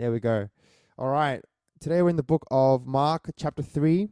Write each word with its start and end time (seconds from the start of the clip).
There 0.00 0.10
we 0.10 0.18
go. 0.18 0.48
All 0.96 1.10
right. 1.10 1.42
Today 1.78 2.00
we're 2.00 2.08
in 2.08 2.16
the 2.16 2.22
book 2.22 2.46
of 2.50 2.86
Mark, 2.86 3.28
chapter 3.36 3.60
3. 3.60 4.08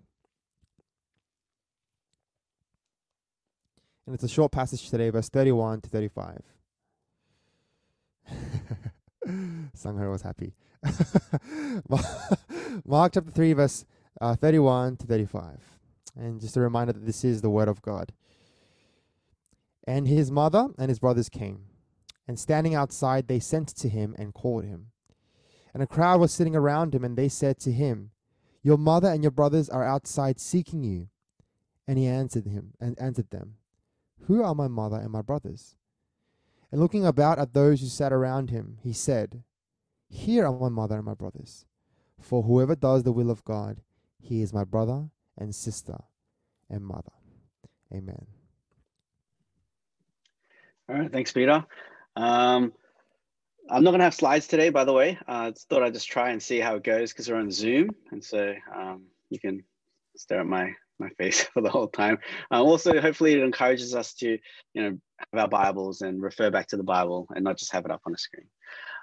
And 4.06 4.14
it's 4.14 4.22
a 4.22 4.29
short 4.29 4.53
passage 4.53 4.90
today, 4.90 5.09
verse 5.09 5.30
31 5.30 5.80
to 5.80 5.88
35. 5.88 6.43
Sangha 9.27 10.11
was 10.11 10.21
happy. 10.21 10.53
Mark 12.84 13.14
chapter 13.14 13.30
3, 13.30 13.52
verse 13.54 13.86
uh, 14.20 14.36
31 14.36 14.98
to 14.98 15.06
35. 15.06 15.58
And 16.18 16.38
just 16.38 16.59
a 16.59 16.60
reminder 16.60 16.92
that 16.92 17.06
this 17.06 17.24
is 17.24 17.41
the 17.41 17.48
word 17.48 17.68
of 17.68 17.80
God. 17.80 18.12
And 19.86 20.06
his 20.06 20.30
mother 20.30 20.68
and 20.77 20.91
his 20.91 20.98
brothers 20.98 21.30
came. 21.30 21.62
And 22.27 22.38
standing 22.38 22.74
outside, 22.74 23.27
they 23.27 23.41
sent 23.41 23.68
to 23.68 23.88
him 23.88 24.14
and 24.18 24.34
called 24.34 24.64
him. 24.64 24.88
And 25.74 25.82
a 25.82 25.87
crowd 25.87 26.20
was 26.20 26.32
sitting 26.32 26.56
around 26.56 26.95
him, 26.95 27.05
and 27.05 27.16
they 27.16 27.28
said 27.28 27.59
to 27.61 27.73
him, 27.73 28.11
Your 28.62 28.79
mother 28.79 29.09
and 29.09 29.23
your 29.23 29.30
brothers 29.30 29.69
are 29.69 29.84
outside 29.84 30.41
seeking 30.41 30.83
you. 30.83 31.09
And 31.87 31.98
he 31.98 32.06
answered 32.06 32.47
him 32.47 32.74
and 32.80 32.98
answered 32.98 33.30
them, 33.30 33.55
Who 34.27 34.43
are 34.43 34.55
my 34.55 34.69
mother 34.69 34.96
and 34.96 35.10
my 35.10 35.23
brothers? 35.23 35.77
And 36.70 36.80
looking 36.80 37.07
about 37.07 37.38
at 37.38 37.55
those 37.55 37.80
who 37.80 37.87
sat 37.87 38.12
around 38.12 38.51
him, 38.51 38.79
he 38.83 38.93
said, 38.93 39.43
Here 40.09 40.46
are 40.46 40.52
my 40.52 40.69
mother 40.69 40.96
and 40.96 41.05
my 41.05 41.15
brothers. 41.15 41.65
For 42.21 42.43
whoever 42.43 42.74
does 42.74 43.05
the 43.05 43.12
will 43.12 43.30
of 43.30 43.45
God, 43.45 43.80
he 44.21 44.43
is 44.43 44.52
my 44.52 44.65
brother 44.65 45.09
and 45.37 45.55
sister 45.55 45.98
and 46.69 46.85
mother. 46.85 47.12
Amen. 47.93 48.27
All 50.88 50.96
right, 50.96 51.12
thanks, 51.12 51.32
Peter. 51.32 51.65
Um, 52.16 52.73
I'm 53.71 53.85
not 53.85 53.91
going 53.91 54.01
to 54.01 54.05
have 54.05 54.15
slides 54.15 54.47
today, 54.47 54.71
by 54.71 54.85
the 54.85 54.93
way. 54.93 55.19
I 55.27 55.49
uh, 55.49 55.53
thought 55.69 55.83
I'd 55.83 55.93
just 55.93 56.09
try 56.09 56.31
and 56.31 56.43
see 56.43 56.59
how 56.59 56.77
it 56.77 56.85
goes 56.85 57.13
because 57.13 57.29
we're 57.29 57.37
on 57.37 57.51
Zoom. 57.51 57.91
And 58.11 58.25
so 58.25 58.55
um, 58.75 59.05
you 59.31 59.39
can 59.39 59.63
stare 60.16 60.41
at 60.41 60.47
my, 60.47 60.73
my 60.99 61.10
face 61.10 61.43
for 61.55 61.60
the 61.60 61.69
whole 61.69 61.88
time. 61.88 62.19
Uh, 62.51 62.63
also, 62.63 63.01
hopefully 63.01 63.35
it 63.35 63.43
encourages 63.43 63.95
us 63.95 64.14
to, 64.14 64.38
you 64.75 64.83
know, 64.83 64.98
have 65.33 65.41
our 65.41 65.48
Bibles 65.48 66.00
and 66.00 66.22
refer 66.22 66.50
back 66.50 66.69
to 66.69 66.77
the 66.77 66.83
Bible 66.83 67.27
and 67.34 67.44
not 67.44 67.58
just 67.58 67.72
have 67.72 67.84
it 67.84 67.91
up 67.91 68.02
on 68.06 68.14
a 68.14 68.19
screen. 68.19 68.47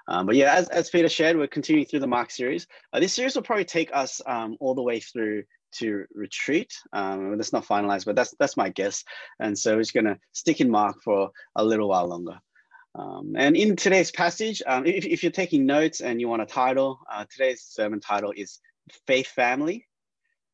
Um, 0.08 0.26
but 0.26 0.36
yeah, 0.36 0.54
as, 0.54 0.68
as 0.68 0.90
Peter 0.90 1.08
shared, 1.08 1.36
we're 1.36 1.48
continuing 1.48 1.86
through 1.86 2.00
the 2.00 2.06
Mark 2.06 2.30
series. 2.30 2.66
Uh, 2.92 3.00
this 3.00 3.12
series 3.12 3.34
will 3.34 3.42
probably 3.42 3.64
take 3.64 3.90
us 3.92 4.20
um, 4.26 4.56
all 4.60 4.74
the 4.74 4.82
way 4.82 5.00
through 5.00 5.44
to 5.72 6.04
retreat. 6.14 6.72
Um, 6.92 7.36
that's 7.36 7.52
not 7.52 7.66
finalized, 7.66 8.04
but 8.04 8.16
that's 8.16 8.34
that's 8.38 8.56
my 8.56 8.68
guess. 8.68 9.04
And 9.40 9.58
so 9.58 9.74
we're 9.74 9.82
just 9.82 9.94
going 9.94 10.06
to 10.06 10.18
stick 10.32 10.60
in 10.60 10.70
Mark 10.70 10.96
for 11.02 11.30
a 11.56 11.64
little 11.64 11.88
while 11.88 12.06
longer. 12.06 12.38
Um, 12.98 13.34
and 13.36 13.56
in 13.56 13.76
today's 13.76 14.10
passage, 14.10 14.62
um, 14.66 14.86
if, 14.86 15.04
if, 15.04 15.22
you're 15.22 15.32
taking 15.32 15.66
notes 15.66 16.00
and 16.00 16.18
you 16.18 16.28
want 16.28 16.40
a 16.40 16.46
title, 16.46 17.00
uh, 17.12 17.26
today's 17.30 17.62
sermon 17.62 18.00
title 18.00 18.32
is 18.34 18.58
Faith 19.06 19.26
Family. 19.28 19.86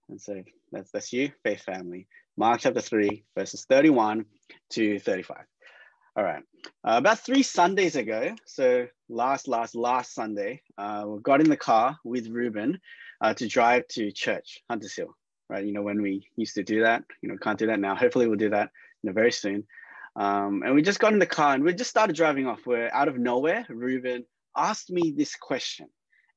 And 0.09 0.21
so 0.21 0.43
that's, 0.73 0.91
that's 0.91 1.13
you, 1.13 1.31
Faith 1.45 1.63
Family. 1.63 2.09
Mark 2.37 2.61
chapter 2.61 2.81
3, 2.81 3.23
verses 3.37 3.65
31 3.69 4.25
to 4.70 4.98
35. 4.98 5.37
All 6.17 6.25
right. 6.25 6.43
Uh, 6.85 6.97
about 6.97 7.20
three 7.20 7.45
Sundays 7.45 7.95
ago, 7.95 8.35
so 8.45 8.89
last, 9.09 9.47
last, 9.47 9.77
last 9.77 10.13
Sunday, 10.13 10.63
uh, 10.77 11.05
we 11.07 11.20
got 11.20 11.41
in 11.41 11.48
the 11.48 11.57
car 11.57 11.97
with 12.05 12.27
Ruben 12.27 12.81
uh, 13.20 13.35
to 13.35 13.47
drive 13.47 13.87
to 13.89 14.11
church, 14.11 14.63
Hunters 14.69 14.97
Hill, 14.97 15.15
right? 15.48 15.65
You 15.65 15.73
know, 15.73 15.83
when 15.83 16.03
we 16.03 16.27
used 16.37 16.57
to 16.57 16.65
do 16.65 16.83
that, 16.83 17.05
you 17.23 17.29
know, 17.29 17.37
can't 17.37 17.59
do 17.59 17.69
that 17.69 17.79
now. 17.79 17.95
Hopefully 17.95 18.27
we'll 18.27 18.37
do 18.37 18.51
that, 18.51 18.70
you 19.03 19.11
know, 19.11 19.15
very 19.15 19.33
soon. 19.33 19.65
Um, 20.15 20.63
and 20.65 20.75
we 20.75 20.83
just 20.83 21.01
got 21.01 21.13
in 21.13 21.19
the 21.19 21.27
car 21.27 21.55
and 21.55 21.65
we 21.65 21.73
just 21.75 21.91
started 21.91 22.17
driving 22.17 22.47
off. 22.47 22.67
Where 22.67 22.95
out 22.95 23.09
of 23.09 23.19
nowhere, 23.19 23.65
Ruben 23.69 24.25
asked 24.57 24.91
me 24.91 25.15
this 25.17 25.37
question. 25.37 25.89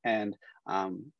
And 0.03 0.35
um, 0.65 1.11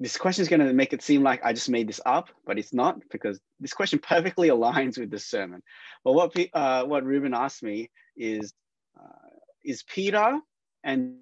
this 0.00 0.16
question 0.16 0.42
is 0.42 0.48
going 0.48 0.60
to 0.60 0.72
make 0.72 0.92
it 0.92 1.02
seem 1.02 1.22
like 1.22 1.44
I 1.44 1.52
just 1.52 1.68
made 1.68 1.88
this 1.88 2.00
up, 2.06 2.28
but 2.46 2.58
it's 2.58 2.72
not 2.72 3.00
because 3.10 3.40
this 3.58 3.72
question 3.72 3.98
perfectly 3.98 4.48
aligns 4.50 4.98
with 4.98 5.10
the 5.10 5.18
sermon. 5.18 5.62
But 6.04 6.12
what 6.12 6.36
uh, 6.52 6.84
what 6.84 7.04
Ruben 7.04 7.34
asked 7.34 7.62
me 7.62 7.90
is, 8.16 8.52
uh, 8.98 9.28
is 9.64 9.82
Peter 9.82 10.38
and 10.84 11.16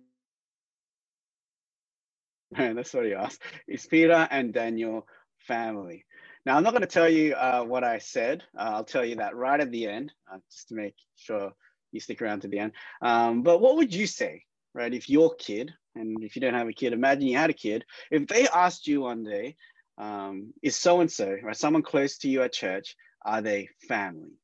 that's 2.56 2.94
what 2.94 3.06
he 3.06 3.14
asked. 3.14 3.42
Is 3.66 3.86
Peter 3.86 4.28
and 4.30 4.52
Daniel 4.52 5.06
family? 5.38 6.04
Now, 6.46 6.56
I'm 6.56 6.62
not 6.62 6.70
going 6.70 6.82
to 6.82 6.86
tell 6.86 7.08
you 7.08 7.34
uh, 7.34 7.64
what 7.64 7.82
I 7.82 7.98
said. 7.98 8.44
Uh, 8.56 8.70
I'll 8.74 8.84
tell 8.84 9.04
you 9.04 9.16
that 9.16 9.34
right 9.34 9.58
at 9.58 9.72
the 9.72 9.88
end, 9.88 10.12
uh, 10.32 10.38
just 10.48 10.68
to 10.68 10.76
make 10.76 10.94
sure 11.16 11.52
you 11.90 11.98
stick 11.98 12.22
around 12.22 12.42
to 12.42 12.48
the 12.48 12.60
end. 12.60 12.72
Um, 13.02 13.42
but 13.42 13.60
what 13.60 13.76
would 13.76 13.92
you 13.92 14.06
say, 14.06 14.44
right? 14.72 14.94
If 14.94 15.10
your 15.10 15.34
kid, 15.34 15.74
and 15.96 16.22
if 16.22 16.36
you 16.36 16.40
don't 16.40 16.54
have 16.54 16.68
a 16.68 16.72
kid, 16.72 16.92
imagine 16.92 17.26
you 17.26 17.36
had 17.36 17.50
a 17.50 17.52
kid. 17.54 17.84
If 18.12 18.28
they 18.28 18.46
asked 18.46 18.86
you 18.86 19.00
one 19.00 19.24
day, 19.24 19.56
um, 19.98 20.54
is 20.62 20.76
so 20.76 21.00
and 21.00 21.10
so, 21.10 21.36
right, 21.42 21.56
someone 21.56 21.82
close 21.82 22.18
to 22.18 22.28
you 22.28 22.42
at 22.42 22.52
church, 22.52 22.94
are 23.24 23.42
they 23.42 23.68
family? 23.88 24.38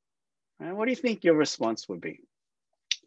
Right? 0.58 0.74
What 0.74 0.86
do 0.86 0.90
you 0.90 0.96
think 0.96 1.22
your 1.22 1.36
response 1.36 1.88
would 1.88 2.00
be? 2.00 2.18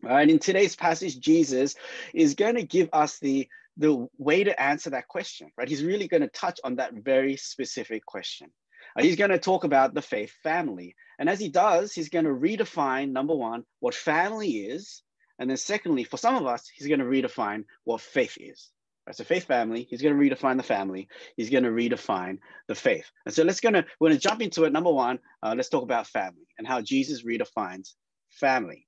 All 0.05 0.11
right, 0.11 0.29
in 0.29 0.39
today's 0.39 0.77
passage, 0.77 1.19
Jesus 1.19 1.75
is 2.13 2.33
going 2.33 2.55
to 2.55 2.63
give 2.63 2.87
us 2.93 3.19
the 3.19 3.49
the 3.75 4.07
way 4.17 4.41
to 4.41 4.61
answer 4.61 4.91
that 4.91 5.09
question, 5.09 5.51
right? 5.57 5.67
He's 5.67 5.83
really 5.83 6.07
going 6.07 6.21
to 6.21 6.29
touch 6.29 6.61
on 6.63 6.77
that 6.77 6.93
very 6.93 7.35
specific 7.35 8.05
question. 8.05 8.51
Uh, 8.95 9.03
he's 9.03 9.15
going 9.15 9.31
to 9.31 9.39
talk 9.39 9.63
about 9.63 9.93
the 9.93 10.01
faith 10.01 10.31
family. 10.43 10.95
And 11.19 11.29
as 11.29 11.39
he 11.39 11.49
does, 11.49 11.93
he's 11.93 12.09
going 12.09 12.25
to 12.25 12.31
redefine 12.31 13.11
number 13.11 13.35
one, 13.35 13.63
what 13.79 13.93
family 13.93 14.49
is. 14.49 15.01
And 15.39 15.49
then, 15.49 15.57
secondly, 15.57 16.05
for 16.05 16.17
some 16.17 16.35
of 16.35 16.45
us, 16.45 16.69
he's 16.73 16.87
going 16.87 16.99
to 16.99 17.05
redefine 17.05 17.65
what 17.83 18.01
faith 18.01 18.37
is. 18.39 18.69
Right, 19.05 19.15
so 19.15 19.23
faith 19.23 19.43
family, 19.43 19.85
he's 19.87 20.01
going 20.01 20.17
to 20.17 20.35
redefine 20.35 20.57
the 20.57 20.63
family. 20.63 21.09
He's 21.37 21.51
going 21.51 21.63
to 21.63 21.69
redefine 21.69 22.39
the 22.67 22.73
faith. 22.73 23.11
And 23.25 23.35
so 23.35 23.43
let's 23.43 23.59
gonna 23.59 23.85
we're 23.99 24.09
going 24.09 24.19
to 24.19 24.27
jump 24.27 24.41
into 24.41 24.63
it. 24.63 24.73
Number 24.73 24.91
one, 24.91 25.19
uh, 25.43 25.53
let's 25.55 25.69
talk 25.69 25.83
about 25.83 26.07
family 26.07 26.47
and 26.57 26.65
how 26.67 26.81
Jesus 26.81 27.23
redefines 27.23 27.93
family. 28.29 28.87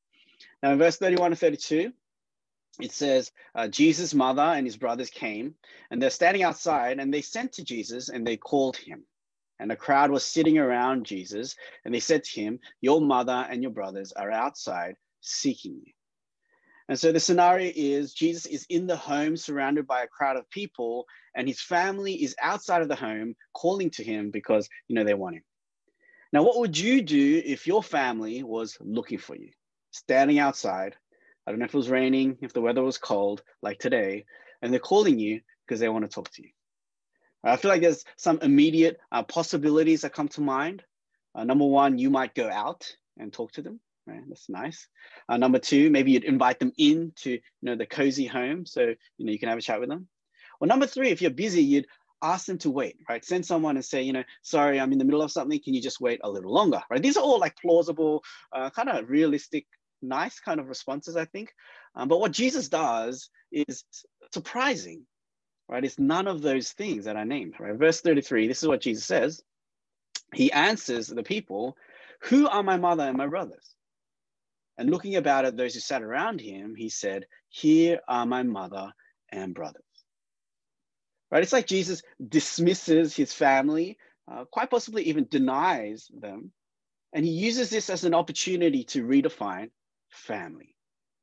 Now, 0.63 0.71
in 0.71 0.79
verse 0.79 0.97
31 0.97 1.33
and 1.33 1.39
32, 1.39 1.91
it 2.79 2.91
says 2.91 3.31
uh, 3.53 3.67
Jesus' 3.67 4.13
mother 4.13 4.41
and 4.41 4.65
his 4.65 4.77
brothers 4.77 5.09
came, 5.09 5.55
and 5.91 6.01
they're 6.01 6.09
standing 6.09 6.43
outside, 6.43 6.99
and 6.99 7.13
they 7.13 7.21
sent 7.21 7.53
to 7.53 7.63
Jesus 7.63 8.09
and 8.09 8.25
they 8.25 8.37
called 8.37 8.77
him. 8.77 9.03
And 9.59 9.71
the 9.71 9.75
crowd 9.75 10.11
was 10.11 10.23
sitting 10.23 10.57
around 10.57 11.05
Jesus, 11.05 11.55
and 11.83 11.93
they 11.93 11.99
said 11.99 12.23
to 12.23 12.41
him, 12.41 12.59
Your 12.81 13.01
mother 13.01 13.47
and 13.49 13.61
your 13.61 13.71
brothers 13.71 14.11
are 14.11 14.31
outside 14.31 14.95
seeking 15.21 15.81
you. 15.83 15.93
And 16.89 16.97
so 16.97 17.11
the 17.11 17.19
scenario 17.19 17.71
is 17.75 18.13
Jesus 18.13 18.45
is 18.45 18.65
in 18.69 18.87
the 18.87 18.95
home 18.95 19.35
surrounded 19.35 19.87
by 19.87 20.03
a 20.03 20.07
crowd 20.07 20.37
of 20.37 20.49
people, 20.49 21.05
and 21.35 21.47
his 21.47 21.61
family 21.61 22.13
is 22.13 22.35
outside 22.41 22.81
of 22.81 22.87
the 22.87 22.95
home 22.95 23.35
calling 23.53 23.89
to 23.91 24.03
him 24.03 24.31
because 24.31 24.69
you 24.87 24.95
know 24.95 25.03
they 25.03 25.13
want 25.13 25.35
him. 25.35 25.43
Now, 26.31 26.43
what 26.43 26.59
would 26.59 26.77
you 26.77 27.01
do 27.01 27.41
if 27.45 27.67
your 27.67 27.83
family 27.83 28.43
was 28.43 28.77
looking 28.79 29.17
for 29.17 29.35
you, 29.35 29.51
standing 29.91 30.39
outside? 30.39 30.95
I 31.45 31.51
don't 31.51 31.59
know 31.59 31.65
if 31.65 31.73
it 31.73 31.77
was 31.77 31.89
raining, 31.89 32.37
if 32.41 32.53
the 32.53 32.61
weather 32.61 32.83
was 32.83 32.97
cold, 32.97 33.43
like 33.61 33.79
today, 33.79 34.25
and 34.61 34.71
they're 34.71 34.79
calling 34.79 35.19
you 35.19 35.41
because 35.65 35.79
they 35.79 35.89
want 35.89 36.05
to 36.05 36.13
talk 36.13 36.29
to 36.31 36.43
you. 36.43 36.49
I 37.47 37.57
feel 37.57 37.69
like 37.69 37.81
there's 37.81 38.03
some 38.17 38.39
immediate 38.41 38.99
uh, 39.11 39.23
possibilities 39.23 40.01
that 40.01 40.13
come 40.13 40.27
to 40.29 40.41
mind. 40.41 40.83
Uh, 41.35 41.43
number 41.43 41.65
one, 41.65 41.97
you 41.97 42.09
might 42.09 42.35
go 42.35 42.49
out 42.49 42.87
and 43.17 43.31
talk 43.31 43.51
to 43.53 43.61
them. 43.61 43.79
Right? 44.05 44.21
That's 44.27 44.49
nice. 44.49 44.87
Uh, 45.27 45.37
number 45.37 45.59
two, 45.59 45.89
maybe 45.89 46.11
you'd 46.11 46.23
invite 46.23 46.59
them 46.59 46.71
in 46.77 47.11
to 47.17 47.31
you 47.31 47.41
know 47.61 47.75
the 47.75 47.85
cozy 47.85 48.25
home, 48.25 48.65
so 48.65 48.81
you 49.17 49.25
know 49.25 49.31
you 49.31 49.39
can 49.39 49.49
have 49.49 49.57
a 49.57 49.61
chat 49.61 49.79
with 49.79 49.89
them. 49.89 50.07
Well, 50.59 50.69
number 50.69 50.87
three, 50.87 51.09
if 51.09 51.21
you're 51.21 51.31
busy, 51.31 51.63
you'd 51.63 51.87
ask 52.21 52.45
them 52.45 52.57
to 52.59 52.71
wait. 52.71 52.97
Right? 53.09 53.23
Send 53.23 53.45
someone 53.45 53.75
and 53.75 53.85
say, 53.85 54.01
you 54.03 54.13
know, 54.13 54.23
sorry, 54.41 54.79
I'm 54.79 54.93
in 54.93 54.97
the 54.97 55.05
middle 55.05 55.21
of 55.21 55.31
something. 55.31 55.61
Can 55.61 55.73
you 55.73 55.81
just 55.81 55.99
wait 55.99 56.21
a 56.23 56.29
little 56.29 56.53
longer? 56.53 56.81
Right? 56.89 57.03
These 57.03 57.17
are 57.17 57.23
all 57.23 57.39
like 57.39 57.57
plausible, 57.57 58.23
uh, 58.55 58.69
kind 58.69 58.89
of 58.89 59.09
realistic, 59.09 59.67
nice 60.01 60.39
kind 60.39 60.59
of 60.59 60.67
responses, 60.67 61.17
I 61.17 61.25
think. 61.25 61.51
Um, 61.95 62.07
but 62.07 62.19
what 62.19 62.31
Jesus 62.31 62.69
does 62.69 63.29
is 63.51 63.83
surprising 64.33 65.05
right? 65.69 65.83
It's 65.83 65.99
none 65.99 66.27
of 66.27 66.41
those 66.41 66.71
things 66.71 67.05
that 67.05 67.17
I 67.17 67.23
named, 67.23 67.55
right? 67.59 67.75
Verse 67.75 68.01
33, 68.01 68.47
this 68.47 68.61
is 68.61 68.67
what 68.67 68.81
Jesus 68.81 69.05
says. 69.05 69.41
He 70.33 70.51
answers 70.51 71.07
the 71.07 71.23
people, 71.23 71.77
Who 72.23 72.47
are 72.47 72.63
my 72.63 72.77
mother 72.77 73.03
and 73.03 73.17
my 73.17 73.27
brothers? 73.27 73.75
And 74.77 74.89
looking 74.89 75.15
about 75.15 75.45
at 75.45 75.57
those 75.57 75.73
who 75.73 75.79
sat 75.79 76.03
around 76.03 76.39
him, 76.39 76.75
he 76.75 76.89
said, 76.89 77.25
Here 77.49 77.99
are 78.07 78.25
my 78.25 78.43
mother 78.43 78.91
and 79.31 79.53
brothers. 79.53 79.83
Right? 81.31 81.43
It's 81.43 81.53
like 81.53 81.67
Jesus 81.67 82.01
dismisses 82.25 83.15
his 83.15 83.33
family, 83.33 83.97
uh, 84.31 84.45
quite 84.45 84.69
possibly 84.69 85.03
even 85.03 85.27
denies 85.29 86.09
them. 86.13 86.51
And 87.13 87.25
he 87.25 87.31
uses 87.31 87.69
this 87.69 87.89
as 87.89 88.03
an 88.03 88.13
opportunity 88.13 88.83
to 88.85 89.05
redefine 89.05 89.71
family. 90.09 90.75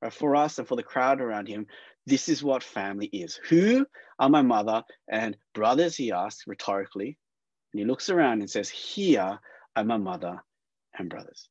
Right? 0.03 0.13
For 0.13 0.37
us 0.37 0.59
and 0.59 0.67
for 0.67 0.77
the 0.77 0.83
crowd 0.83 1.21
around 1.21 1.47
him, 1.47 1.67
this 2.07 2.29
is 2.29 2.43
what 2.43 2.63
family 2.63 3.07
is. 3.07 3.41
Who 3.49 3.87
are 4.19 4.29
my 4.29 4.43
mother 4.43 4.85
and 5.09 5.37
brothers? 5.55 5.97
He 5.97 6.13
asks 6.13 6.47
rhetorically. 6.47 7.19
And 7.73 7.81
he 7.81 7.87
looks 7.87 8.11
around 8.11 8.41
and 8.41 8.51
says, 8.51 8.69
Here 8.69 9.39
are 9.77 9.85
my 9.85 9.97
mother 9.99 10.43
and 10.99 11.11
brothers. 11.11 11.49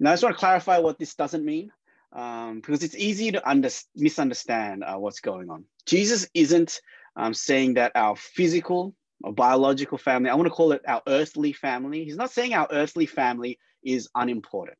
Now, 0.00 0.10
I 0.10 0.14
just 0.14 0.22
want 0.24 0.36
to 0.36 0.40
clarify 0.40 0.78
what 0.78 0.98
this 0.98 1.14
doesn't 1.14 1.44
mean. 1.44 1.70
um, 2.14 2.60
because 2.60 2.82
it's 2.82 2.96
easy 2.96 3.32
to 3.32 3.48
under, 3.48 3.68
misunderstand 3.96 4.84
uh, 4.84 4.96
what's 4.96 5.20
going 5.20 5.50
on. 5.50 5.64
Jesus 5.86 6.28
isn't 6.34 6.80
um, 7.16 7.34
saying 7.34 7.74
that 7.74 7.92
our 7.94 8.16
physical 8.16 8.94
or 9.22 9.32
biological 9.32 9.98
family, 9.98 10.30
I 10.30 10.34
want 10.34 10.46
to 10.46 10.54
call 10.54 10.72
it 10.72 10.82
our 10.86 11.02
earthly 11.06 11.52
family. 11.52 12.04
He's 12.04 12.16
not 12.16 12.30
saying 12.30 12.54
our 12.54 12.68
earthly 12.70 13.06
family 13.06 13.58
is 13.84 14.08
unimportant. 14.14 14.78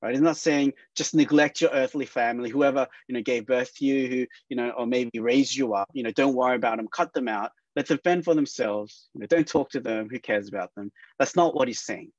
Right? 0.00 0.12
He's 0.12 0.20
not 0.20 0.36
saying 0.36 0.74
just 0.94 1.14
neglect 1.14 1.60
your 1.60 1.70
earthly 1.70 2.06
family, 2.06 2.50
whoever 2.50 2.86
you 3.08 3.14
know 3.14 3.22
gave 3.22 3.46
birth 3.46 3.74
to 3.76 3.84
you, 3.84 4.08
who 4.08 4.26
you 4.48 4.56
know, 4.56 4.70
or 4.70 4.86
maybe 4.86 5.18
raised 5.18 5.54
you 5.54 5.74
up. 5.74 5.88
You 5.92 6.02
know, 6.02 6.12
don't 6.12 6.34
worry 6.34 6.56
about 6.56 6.76
them, 6.76 6.88
cut 6.88 7.12
them 7.12 7.28
out, 7.28 7.50
let 7.76 7.86
them 7.86 7.98
fend 8.04 8.24
for 8.24 8.34
themselves. 8.34 9.08
You 9.14 9.20
know, 9.20 9.26
don't 9.26 9.46
talk 9.46 9.70
to 9.70 9.80
them. 9.80 10.08
Who 10.08 10.18
cares 10.20 10.48
about 10.48 10.74
them? 10.74 10.92
That's 11.18 11.36
not 11.36 11.54
what 11.54 11.68
he's 11.68 11.84
saying 11.84 12.12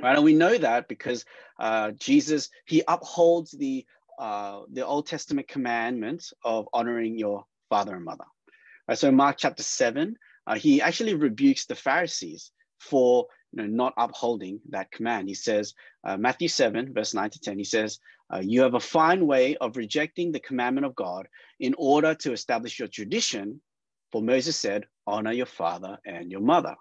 right? 0.00 0.16
And 0.16 0.24
we 0.24 0.34
know 0.34 0.56
that 0.58 0.88
because 0.88 1.24
uh, 1.58 1.92
Jesus 1.92 2.50
he 2.66 2.82
upholds 2.86 3.52
the 3.52 3.86
uh, 4.18 4.60
the 4.72 4.86
Old 4.86 5.06
Testament 5.06 5.48
commandment 5.48 6.32
of 6.44 6.68
honoring 6.72 7.18
your 7.18 7.44
father 7.68 7.96
and 7.96 8.04
mother. 8.04 8.24
Right? 8.88 8.98
So 8.98 9.10
Mark 9.10 9.36
chapter 9.38 9.62
seven, 9.62 10.16
uh, 10.46 10.54
he 10.54 10.80
actually 10.80 11.14
rebukes 11.14 11.66
the 11.66 11.74
Pharisees 11.74 12.52
for 12.78 13.26
you 13.56 13.62
know, 13.62 13.68
not 13.68 13.94
upholding 13.96 14.60
that 14.70 14.90
command. 14.90 15.28
He 15.28 15.34
says, 15.34 15.74
uh, 16.04 16.16
Matthew 16.16 16.48
7, 16.48 16.92
verse 16.92 17.14
9 17.14 17.30
to 17.30 17.40
10, 17.40 17.58
he 17.58 17.64
says, 17.64 18.00
uh, 18.32 18.40
You 18.42 18.62
have 18.62 18.74
a 18.74 18.80
fine 18.80 19.26
way 19.26 19.56
of 19.56 19.76
rejecting 19.76 20.32
the 20.32 20.40
commandment 20.40 20.86
of 20.86 20.94
God 20.94 21.28
in 21.60 21.74
order 21.78 22.14
to 22.16 22.32
establish 22.32 22.78
your 22.78 22.88
tradition. 22.88 23.60
For 24.12 24.22
Moses 24.22 24.58
said, 24.58 24.86
Honor 25.06 25.32
your 25.32 25.46
father 25.46 25.98
and 26.04 26.30
your 26.30 26.40
mother. 26.40 26.74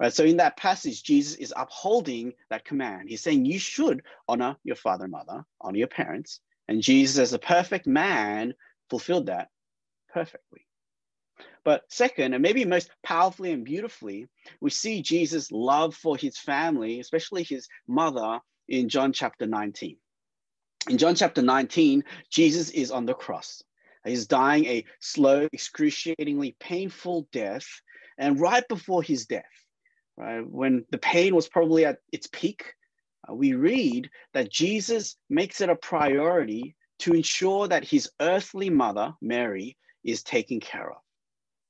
Right? 0.00 0.12
So 0.12 0.24
in 0.24 0.36
that 0.38 0.56
passage, 0.56 1.02
Jesus 1.02 1.36
is 1.36 1.52
upholding 1.56 2.32
that 2.50 2.64
command. 2.64 3.08
He's 3.08 3.22
saying 3.22 3.44
you 3.44 3.58
should 3.58 4.02
honor 4.28 4.56
your 4.64 4.76
father 4.76 5.04
and 5.04 5.12
mother, 5.12 5.44
honor 5.60 5.78
your 5.78 5.88
parents. 5.88 6.40
And 6.68 6.82
Jesus, 6.82 7.18
as 7.18 7.32
a 7.32 7.38
perfect 7.38 7.86
man, 7.86 8.54
fulfilled 8.90 9.26
that 9.26 9.48
perfectly. 10.12 10.67
But 11.64 11.82
second, 11.88 12.34
and 12.34 12.42
maybe 12.42 12.64
most 12.64 12.90
powerfully 13.02 13.52
and 13.52 13.64
beautifully, 13.64 14.26
we 14.60 14.70
see 14.70 15.02
Jesus' 15.02 15.52
love 15.52 15.94
for 15.94 16.16
his 16.16 16.38
family, 16.38 17.00
especially 17.00 17.42
his 17.42 17.68
mother, 17.86 18.40
in 18.68 18.88
John 18.88 19.12
chapter 19.12 19.46
19. 19.46 19.96
In 20.88 20.98
John 20.98 21.14
chapter 21.14 21.42
19, 21.42 22.04
Jesus 22.30 22.70
is 22.70 22.90
on 22.90 23.06
the 23.06 23.14
cross. 23.14 23.62
He's 24.04 24.26
dying 24.26 24.64
a 24.66 24.84
slow, 25.00 25.48
excruciatingly 25.52 26.56
painful 26.60 27.28
death. 27.32 27.66
And 28.16 28.40
right 28.40 28.66
before 28.68 29.02
his 29.02 29.26
death, 29.26 29.44
right? 30.16 30.40
When 30.48 30.84
the 30.90 30.98
pain 30.98 31.34
was 31.34 31.48
probably 31.48 31.84
at 31.84 31.98
its 32.12 32.28
peak, 32.32 32.74
uh, 33.28 33.34
we 33.34 33.54
read 33.54 34.10
that 34.34 34.50
Jesus 34.50 35.16
makes 35.28 35.60
it 35.60 35.68
a 35.68 35.76
priority 35.76 36.74
to 37.00 37.12
ensure 37.12 37.68
that 37.68 37.84
his 37.84 38.10
earthly 38.20 38.70
mother, 38.70 39.14
Mary, 39.20 39.76
is 40.04 40.22
taken 40.22 40.58
care 40.60 40.90
of. 40.90 40.98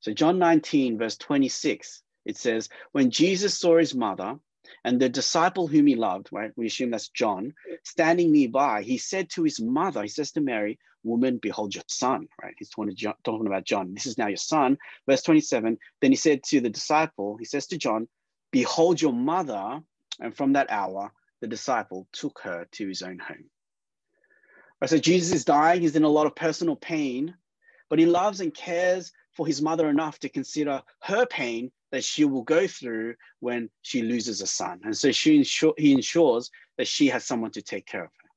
So, 0.01 0.13
John 0.13 0.39
19, 0.39 0.99
verse 0.99 1.17
26, 1.17 2.03
it 2.25 2.37
says, 2.37 2.69
When 2.93 3.11
Jesus 3.11 3.59
saw 3.59 3.79
his 3.79 3.95
mother 3.95 4.39
and 4.85 5.01
the 5.01 5.09
disciple 5.09 5.67
whom 5.67 5.87
he 5.87 5.97
loved, 5.97 6.29
right? 6.31 6.53
We 6.57 6.67
assume 6.67 6.91
that's 6.91 7.09
John, 7.09 7.55
standing 7.83 8.33
nearby, 8.33 8.83
he 8.83 8.99
said 8.99 9.31
to 9.31 9.43
his 9.43 9.61
mother, 9.61 10.03
he 10.03 10.09
says 10.09 10.33
to 10.33 10.41
Mary, 10.41 10.79
Woman, 11.05 11.39
behold 11.39 11.75
your 11.75 11.85
son, 11.87 12.29
right? 12.43 12.55
He's 12.59 12.71
talking 12.71 13.47
about 13.47 13.65
John. 13.65 13.95
This 13.95 14.07
is 14.07 14.19
now 14.19 14.27
your 14.27 14.37
son. 14.37 14.79
Verse 15.09 15.23
27, 15.23 15.79
then 16.01 16.11
he 16.11 16.17
said 16.17 16.43
to 16.45 16.61
the 16.61 16.71
disciple, 16.71 17.37
he 17.37 17.45
says 17.45 17.67
to 17.69 17.79
John, 17.79 18.09
Behold 18.51 19.01
your 19.01 19.13
mother. 19.13 19.81
And 20.21 20.37
from 20.37 20.55
that 20.55 20.71
hour, 20.71 21.13
the 21.41 21.47
disciple 21.47 22.09
took 22.13 22.41
her 22.43 22.67
to 22.73 22.89
his 22.89 23.03
own 23.03 23.19
home. 23.21 23.49
Right, 24.81 24.91
so 24.91 24.99
Jesus 24.99 25.33
is 25.33 25.45
dying, 25.45 25.83
he's 25.83 25.97
in 25.97 26.05
a 26.05 26.09
lot 26.09 26.27
of 26.27 26.35
personal 26.35 26.77
pain, 26.77 27.35
but 27.91 27.99
he 27.99 28.07
loves 28.07 28.41
and 28.41 28.55
cares 28.55 29.13
for 29.35 29.47
his 29.47 29.63
mother 29.63 29.89
enough 29.89 30.19
to 30.19 30.29
consider 30.29 30.83
her 31.03 31.27
pain 31.27 31.71
that 31.91 32.05
she 32.05 32.25
will 32.25 32.43
go 32.43 32.67
through 32.67 33.15
when 33.41 33.71
she 33.83 34.03
loses 34.03 34.41
a 34.41 34.47
son. 34.47 34.81
And 34.85 34.97
so 34.97 35.13
she 35.13 35.37
ensure, 35.37 35.75
he 35.79 35.93
ensures 35.93 36.51
that 36.77 36.87
she 36.87 37.07
has 37.09 37.25
someone 37.25 37.51
to 37.53 37.63
take 37.63 37.87
care 37.87 38.05
of 38.05 38.11
her. 38.11 38.29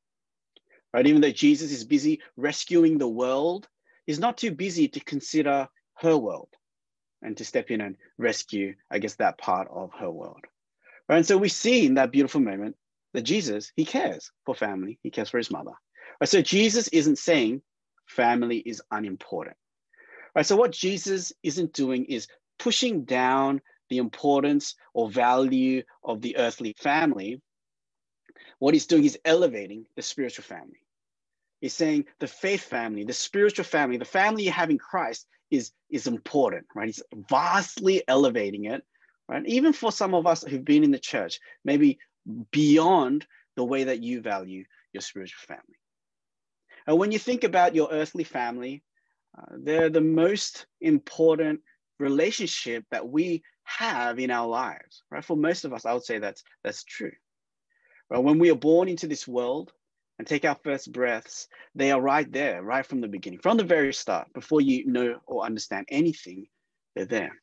Right? 0.94 1.08
Even 1.08 1.22
though 1.22 1.32
Jesus 1.32 1.72
is 1.72 1.84
busy 1.84 2.22
rescuing 2.38 2.98
the 2.98 3.08
world, 3.08 3.68
he's 4.06 4.20
not 4.20 4.38
too 4.38 4.52
busy 4.52 4.88
to 4.90 5.00
consider 5.02 5.68
her 5.96 6.18
world 6.18 6.50
and 7.22 7.36
to 7.38 7.46
step 7.46 7.72
in 7.72 7.82
and 7.82 7.98
rescue, 8.18 8.76
I 8.90 9.00
guess, 9.00 9.16
that 9.16 9.38
part 9.38 9.68
of 9.72 9.92
her 10.00 10.12
world. 10.12 10.46
Right? 11.10 11.18
And 11.18 11.26
so 11.26 11.38
we 11.38 11.50
see 11.50 11.86
in 11.86 11.96
that 11.96 12.12
beautiful 12.12 12.42
moment 12.42 12.76
that 13.14 13.24
Jesus, 13.24 13.72
he 13.76 13.86
cares 13.86 14.32
for 14.46 14.56
family, 14.56 15.00
he 15.04 15.12
cares 15.12 15.30
for 15.30 15.38
his 15.38 15.52
mother. 15.52 15.74
Right? 16.20 16.30
So 16.30 16.42
Jesus 16.42 16.88
isn't 16.90 17.18
saying 17.18 17.62
family 18.12 18.58
is 18.58 18.82
unimportant. 18.92 19.58
Right? 20.36 20.46
So 20.46 20.56
what 20.56 20.72
Jesus 20.72 21.34
isn't 21.44 21.74
doing 21.74 22.06
is 22.06 22.28
pushing 22.60 23.04
down 23.06 23.62
the 23.90 23.98
importance 23.98 24.76
or 24.94 25.10
value 25.10 25.84
of 26.04 26.22
the 26.22 26.38
earthly 26.38 26.74
family. 26.78 27.42
What 28.60 28.74
he's 28.74 28.86
doing 28.86 29.06
is 29.06 29.20
elevating 29.26 29.86
the 29.96 30.02
spiritual 30.02 30.44
family. 30.44 30.80
He's 31.60 31.74
saying 31.74 32.06
the 32.20 32.28
faith 32.28 32.64
family, 32.64 33.04
the 33.04 33.14
spiritual 33.14 33.66
family, 33.66 33.98
the 33.98 34.06
family 34.06 34.44
you 34.44 34.52
have 34.52 34.70
in 34.70 34.78
Christ 34.78 35.28
is 35.52 35.72
is 35.90 36.08
important, 36.08 36.66
right? 36.74 36.88
He's 36.88 37.04
vastly 37.30 38.04
elevating 38.08 38.66
it, 38.66 38.84
right? 39.28 39.46
Even 39.46 39.74
for 39.74 39.92
some 39.92 40.14
of 40.16 40.26
us 40.26 40.44
who've 40.44 40.66
been 40.66 40.84
in 40.84 40.92
the 40.92 41.00
church, 41.00 41.40
maybe 41.66 42.00
beyond 42.52 43.28
the 43.58 43.66
way 43.66 43.84
that 43.84 44.02
you 44.02 44.22
value 44.22 44.64
your 44.94 45.02
spiritual 45.02 45.42
family. 45.46 45.81
And 46.88 46.98
when 46.98 47.12
you 47.12 47.20
think 47.20 47.44
about 47.44 47.76
your 47.76 47.90
earthly 47.92 48.24
family, 48.24 48.84
uh, 49.38 49.56
they're 49.64 49.90
the 49.90 50.02
most 50.02 50.66
important 50.82 51.62
relationship 52.00 52.86
that 52.92 53.08
we 53.08 53.44
have 53.64 54.20
in 54.20 54.32
our 54.32 54.48
lives, 54.48 55.04
right? 55.12 55.24
For 55.24 55.38
most 55.38 55.64
of 55.66 55.74
us, 55.74 55.86
I 55.86 55.94
would 55.94 56.04
say 56.04 56.20
that's 56.20 56.44
that's 56.64 56.84
true. 56.84 57.12
Right? 58.10 58.24
When 58.24 58.40
we 58.40 58.52
are 58.52 58.56
born 58.56 58.90
into 58.90 59.08
this 59.08 59.28
world, 59.28 59.72
and 60.22 60.28
take 60.28 60.46
our 60.46 60.58
first 60.64 60.92
breaths, 60.92 61.48
they 61.74 61.90
are 61.90 62.00
right 62.00 62.32
there, 62.32 62.62
right 62.62 62.86
from 62.86 63.02
the 63.02 63.08
beginning, 63.08 63.40
from 63.40 63.58
the 63.58 63.64
very 63.64 63.92
start, 63.92 64.32
before 64.36 64.62
you 64.62 64.86
know 64.86 65.20
or 65.26 65.44
understand 65.44 65.88
anything, 65.90 66.46
they're 66.96 67.06
there. 67.06 67.42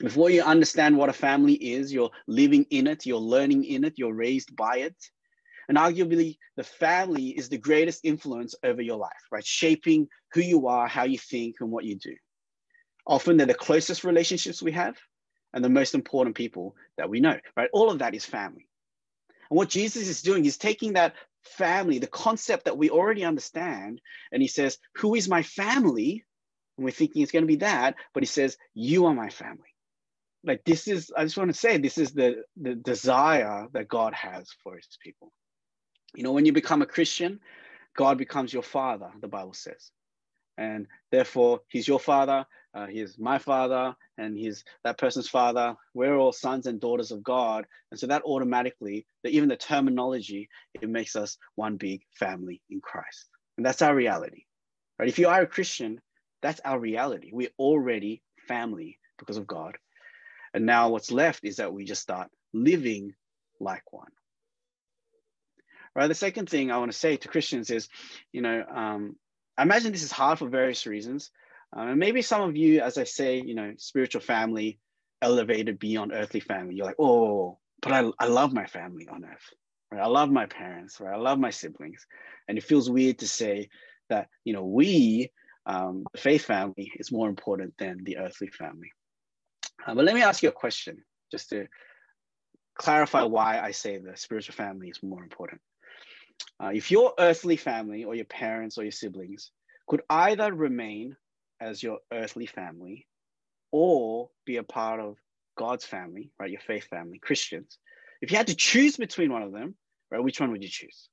Before 0.00 0.30
you 0.30 0.42
understand 0.42 0.96
what 0.96 1.10
a 1.10 1.12
family 1.12 1.52
is, 1.52 1.92
you're 1.92 2.10
living 2.26 2.64
in 2.70 2.86
it, 2.86 3.04
you're 3.04 3.18
learning 3.18 3.64
in 3.64 3.84
it, 3.84 3.98
you're 3.98 4.14
raised 4.14 4.56
by 4.56 4.78
it. 4.78 4.96
And 5.70 5.78
arguably, 5.78 6.36
the 6.56 6.64
family 6.64 7.28
is 7.28 7.48
the 7.48 7.56
greatest 7.56 8.00
influence 8.02 8.56
over 8.64 8.82
your 8.82 8.96
life, 8.96 9.22
right? 9.30 9.46
Shaping 9.46 10.08
who 10.32 10.40
you 10.40 10.66
are, 10.66 10.88
how 10.88 11.04
you 11.04 11.16
think, 11.16 11.60
and 11.60 11.70
what 11.70 11.84
you 11.84 11.94
do. 11.94 12.16
Often 13.06 13.36
they're 13.36 13.46
the 13.46 13.54
closest 13.54 14.02
relationships 14.02 14.60
we 14.60 14.72
have 14.72 14.96
and 15.54 15.64
the 15.64 15.68
most 15.68 15.94
important 15.94 16.34
people 16.34 16.74
that 16.98 17.08
we 17.08 17.20
know, 17.20 17.38
right? 17.56 17.70
All 17.72 17.88
of 17.88 18.00
that 18.00 18.16
is 18.16 18.24
family. 18.24 18.66
And 19.48 19.56
what 19.56 19.68
Jesus 19.68 20.08
is 20.08 20.22
doing 20.22 20.44
is 20.44 20.58
taking 20.58 20.94
that 20.94 21.14
family, 21.44 22.00
the 22.00 22.08
concept 22.08 22.64
that 22.64 22.76
we 22.76 22.90
already 22.90 23.24
understand. 23.24 24.00
And 24.32 24.42
he 24.42 24.48
says, 24.48 24.76
Who 24.96 25.14
is 25.14 25.28
my 25.28 25.44
family? 25.44 26.24
And 26.78 26.84
we're 26.84 26.90
thinking 26.90 27.22
it's 27.22 27.30
going 27.30 27.44
to 27.44 27.46
be 27.46 27.56
that, 27.56 27.94
but 28.12 28.24
he 28.24 28.26
says, 28.26 28.56
You 28.74 29.06
are 29.06 29.14
my 29.14 29.30
family. 29.30 29.72
Like 30.42 30.64
this 30.64 30.88
is, 30.88 31.12
I 31.16 31.22
just 31.22 31.36
want 31.36 31.52
to 31.52 31.56
say, 31.56 31.78
this 31.78 31.96
is 31.96 32.10
the, 32.10 32.42
the 32.60 32.74
desire 32.74 33.68
that 33.72 33.86
God 33.86 34.14
has 34.14 34.48
for 34.64 34.74
his 34.74 34.88
people. 35.00 35.32
You 36.14 36.22
know, 36.22 36.32
when 36.32 36.46
you 36.46 36.52
become 36.52 36.82
a 36.82 36.86
Christian, 36.86 37.40
God 37.96 38.18
becomes 38.18 38.52
your 38.52 38.62
father, 38.62 39.10
the 39.20 39.28
Bible 39.28 39.54
says. 39.54 39.90
And 40.58 40.86
therefore, 41.10 41.60
he's 41.68 41.88
your 41.88 42.00
father, 42.00 42.46
uh, 42.74 42.86
my 43.18 43.38
father 43.38 43.96
and 44.18 44.36
he's 44.36 44.64
that 44.84 44.98
person's 44.98 45.28
father. 45.28 45.74
We're 45.94 46.16
all 46.16 46.32
sons 46.32 46.66
and 46.66 46.80
daughters 46.80 47.10
of 47.10 47.22
God. 47.22 47.66
And 47.90 47.98
so 47.98 48.06
that 48.06 48.22
automatically, 48.22 49.06
even 49.24 49.48
the 49.48 49.56
terminology, 49.56 50.48
it 50.74 50.88
makes 50.88 51.16
us 51.16 51.38
one 51.56 51.76
big 51.76 52.02
family 52.12 52.60
in 52.70 52.80
Christ. 52.80 53.28
And 53.56 53.66
that's 53.66 53.82
our 53.82 53.94
reality. 53.94 54.44
Right? 54.98 55.08
If 55.08 55.18
you 55.18 55.28
are 55.28 55.42
a 55.42 55.46
Christian, 55.46 56.00
that's 56.42 56.60
our 56.64 56.78
reality. 56.78 57.30
We're 57.32 57.48
already 57.58 58.22
family 58.46 58.98
because 59.18 59.36
of 59.36 59.46
God. 59.46 59.76
And 60.54 60.66
now 60.66 60.90
what's 60.90 61.10
left 61.10 61.44
is 61.44 61.56
that 61.56 61.72
we 61.72 61.84
just 61.84 62.02
start 62.02 62.28
living 62.52 63.14
like 63.60 63.92
one. 63.92 64.10
Right. 65.94 66.06
The 66.06 66.14
second 66.14 66.48
thing 66.48 66.70
I 66.70 66.78
want 66.78 66.92
to 66.92 66.98
say 66.98 67.16
to 67.16 67.28
Christians 67.28 67.70
is, 67.70 67.88
you 68.32 68.42
know, 68.42 68.64
um, 68.72 69.16
I 69.58 69.62
imagine 69.62 69.92
this 69.92 70.04
is 70.04 70.12
hard 70.12 70.38
for 70.38 70.48
various 70.48 70.86
reasons. 70.86 71.30
Um, 71.76 71.88
and 71.88 71.98
maybe 71.98 72.22
some 72.22 72.42
of 72.42 72.56
you, 72.56 72.80
as 72.80 72.96
I 72.96 73.04
say, 73.04 73.40
you 73.40 73.54
know, 73.54 73.74
spiritual 73.76 74.20
family 74.20 74.78
elevated 75.20 75.78
beyond 75.78 76.12
earthly 76.12 76.40
family. 76.40 76.76
You're 76.76 76.86
like, 76.86 77.00
oh, 77.00 77.58
but 77.82 77.92
I, 77.92 78.10
I 78.18 78.26
love 78.26 78.52
my 78.52 78.66
family 78.66 79.08
on 79.08 79.24
earth. 79.24 79.52
Right? 79.90 80.00
I 80.00 80.06
love 80.06 80.30
my 80.30 80.46
parents, 80.46 81.00
right? 81.00 81.14
I 81.14 81.18
love 81.18 81.38
my 81.38 81.50
siblings. 81.50 82.06
And 82.46 82.56
it 82.56 82.64
feels 82.64 82.88
weird 82.88 83.18
to 83.18 83.28
say 83.28 83.68
that, 84.08 84.28
you 84.44 84.52
know, 84.52 84.64
we, 84.64 85.32
um, 85.66 86.04
the 86.12 86.20
faith 86.20 86.44
family, 86.44 86.92
is 86.96 87.12
more 87.12 87.28
important 87.28 87.74
than 87.78 88.04
the 88.04 88.18
earthly 88.18 88.48
family. 88.48 88.92
Uh, 89.84 89.94
but 89.94 90.04
let 90.04 90.14
me 90.14 90.22
ask 90.22 90.42
you 90.42 90.48
a 90.48 90.52
question 90.52 91.02
just 91.30 91.50
to 91.50 91.66
clarify 92.76 93.22
why 93.22 93.60
I 93.60 93.72
say 93.72 93.98
the 93.98 94.16
spiritual 94.16 94.54
family 94.54 94.88
is 94.88 95.02
more 95.02 95.22
important. 95.22 95.60
Uh, 96.62 96.70
if 96.74 96.90
your 96.90 97.14
earthly 97.18 97.56
family 97.56 98.04
or 98.04 98.14
your 98.14 98.24
parents 98.24 98.78
or 98.78 98.82
your 98.82 98.92
siblings 98.92 99.50
could 99.88 100.02
either 100.08 100.52
remain 100.52 101.16
as 101.60 101.82
your 101.82 101.98
earthly 102.12 102.46
family 102.46 103.06
or 103.72 104.30
be 104.46 104.56
a 104.56 104.62
part 104.62 105.00
of 105.00 105.16
God's 105.56 105.84
family, 105.84 106.30
right? 106.38 106.50
Your 106.50 106.60
faith 106.60 106.84
family, 106.84 107.18
Christians. 107.18 107.78
If 108.20 108.30
you 108.30 108.36
had 108.36 108.48
to 108.48 108.54
choose 108.54 108.96
between 108.96 109.32
one 109.32 109.42
of 109.42 109.52
them, 109.52 109.74
right, 110.10 110.22
which 110.22 110.40
one 110.40 110.50
would 110.52 110.62
you 110.62 110.68
choose? 110.68 111.08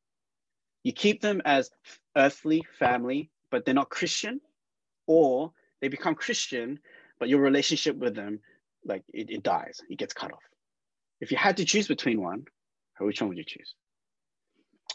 You 0.84 0.94
keep 0.94 1.22
them 1.22 1.42
as 1.46 1.70
earthly 2.16 2.66
family, 2.80 3.30
but 3.52 3.66
they're 3.66 3.74
not 3.74 3.90
Christian, 3.90 4.40
or 5.06 5.52
they 5.82 5.88
become 5.88 6.16
Christian, 6.16 6.80
but 7.20 7.30
your 7.30 7.42
relationship 7.42 7.98
with 7.98 8.16
them, 8.16 8.40
like 8.86 9.04
it, 9.14 9.30
it 9.30 9.44
dies, 9.44 9.82
it 9.90 9.98
gets 9.98 10.14
cut 10.14 10.32
off. 10.32 10.44
If 11.20 11.32
you 11.32 11.38
had 11.38 11.58
to 11.58 11.66
choose 11.66 11.88
between 11.88 12.22
one, 12.22 12.46
which 13.00 13.22
one 13.22 13.30
would 13.30 13.38
you 13.38 13.44
choose? 13.46 13.76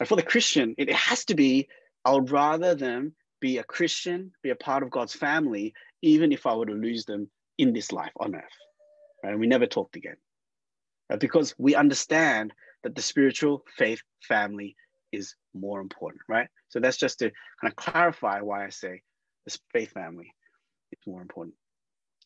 For 0.07 0.17
the 0.17 0.23
Christian, 0.23 0.75
it 0.79 0.93
has 0.93 1.25
to 1.27 1.35
be, 1.35 1.69
I 2.05 2.13
would 2.13 2.31
rather 2.31 2.75
them 2.75 3.15
be 3.41 3.59
a 3.59 3.65
Christian, 3.65 4.33
be 4.43 4.51
a 4.51 4.57
part 4.57 4.83
of 4.83 4.91
God's 4.91 5.15
family, 5.15 5.75
even 6.03 6.33
if 6.33 6.47
I 6.47 6.55
were 6.55 6.67
to 6.67 6.73
lose 6.73 7.05
them 7.05 7.31
in 7.59 7.73
this 7.73 7.93
life 7.93 8.13
on 8.19 8.35
earth. 8.35 8.43
Right? 9.23 9.31
And 9.31 9.41
we 9.41 9.47
never 9.47 9.67
talked 9.67 9.97
again. 9.97 10.17
Right? 11.11 11.21
Because 11.21 11.55
we 11.59 11.75
understand 11.75 12.53
that 12.83 12.95
the 12.95 13.03
spiritual 13.03 13.65
faith 13.77 14.01
family 14.27 14.77
is 15.13 15.35
more 15.55 15.81
important, 15.81 16.23
right? 16.29 16.49
So 16.69 16.81
that's 16.81 16.97
just 16.97 17.19
to 17.19 17.31
kind 17.61 17.71
of 17.71 17.77
clarify 17.77 18.41
why 18.41 18.65
I 18.65 18.71
say 18.71 19.03
this 19.45 19.59
faith 19.73 19.93
family 19.93 20.33
is 20.91 20.99
more 21.07 21.21
important. 21.21 21.55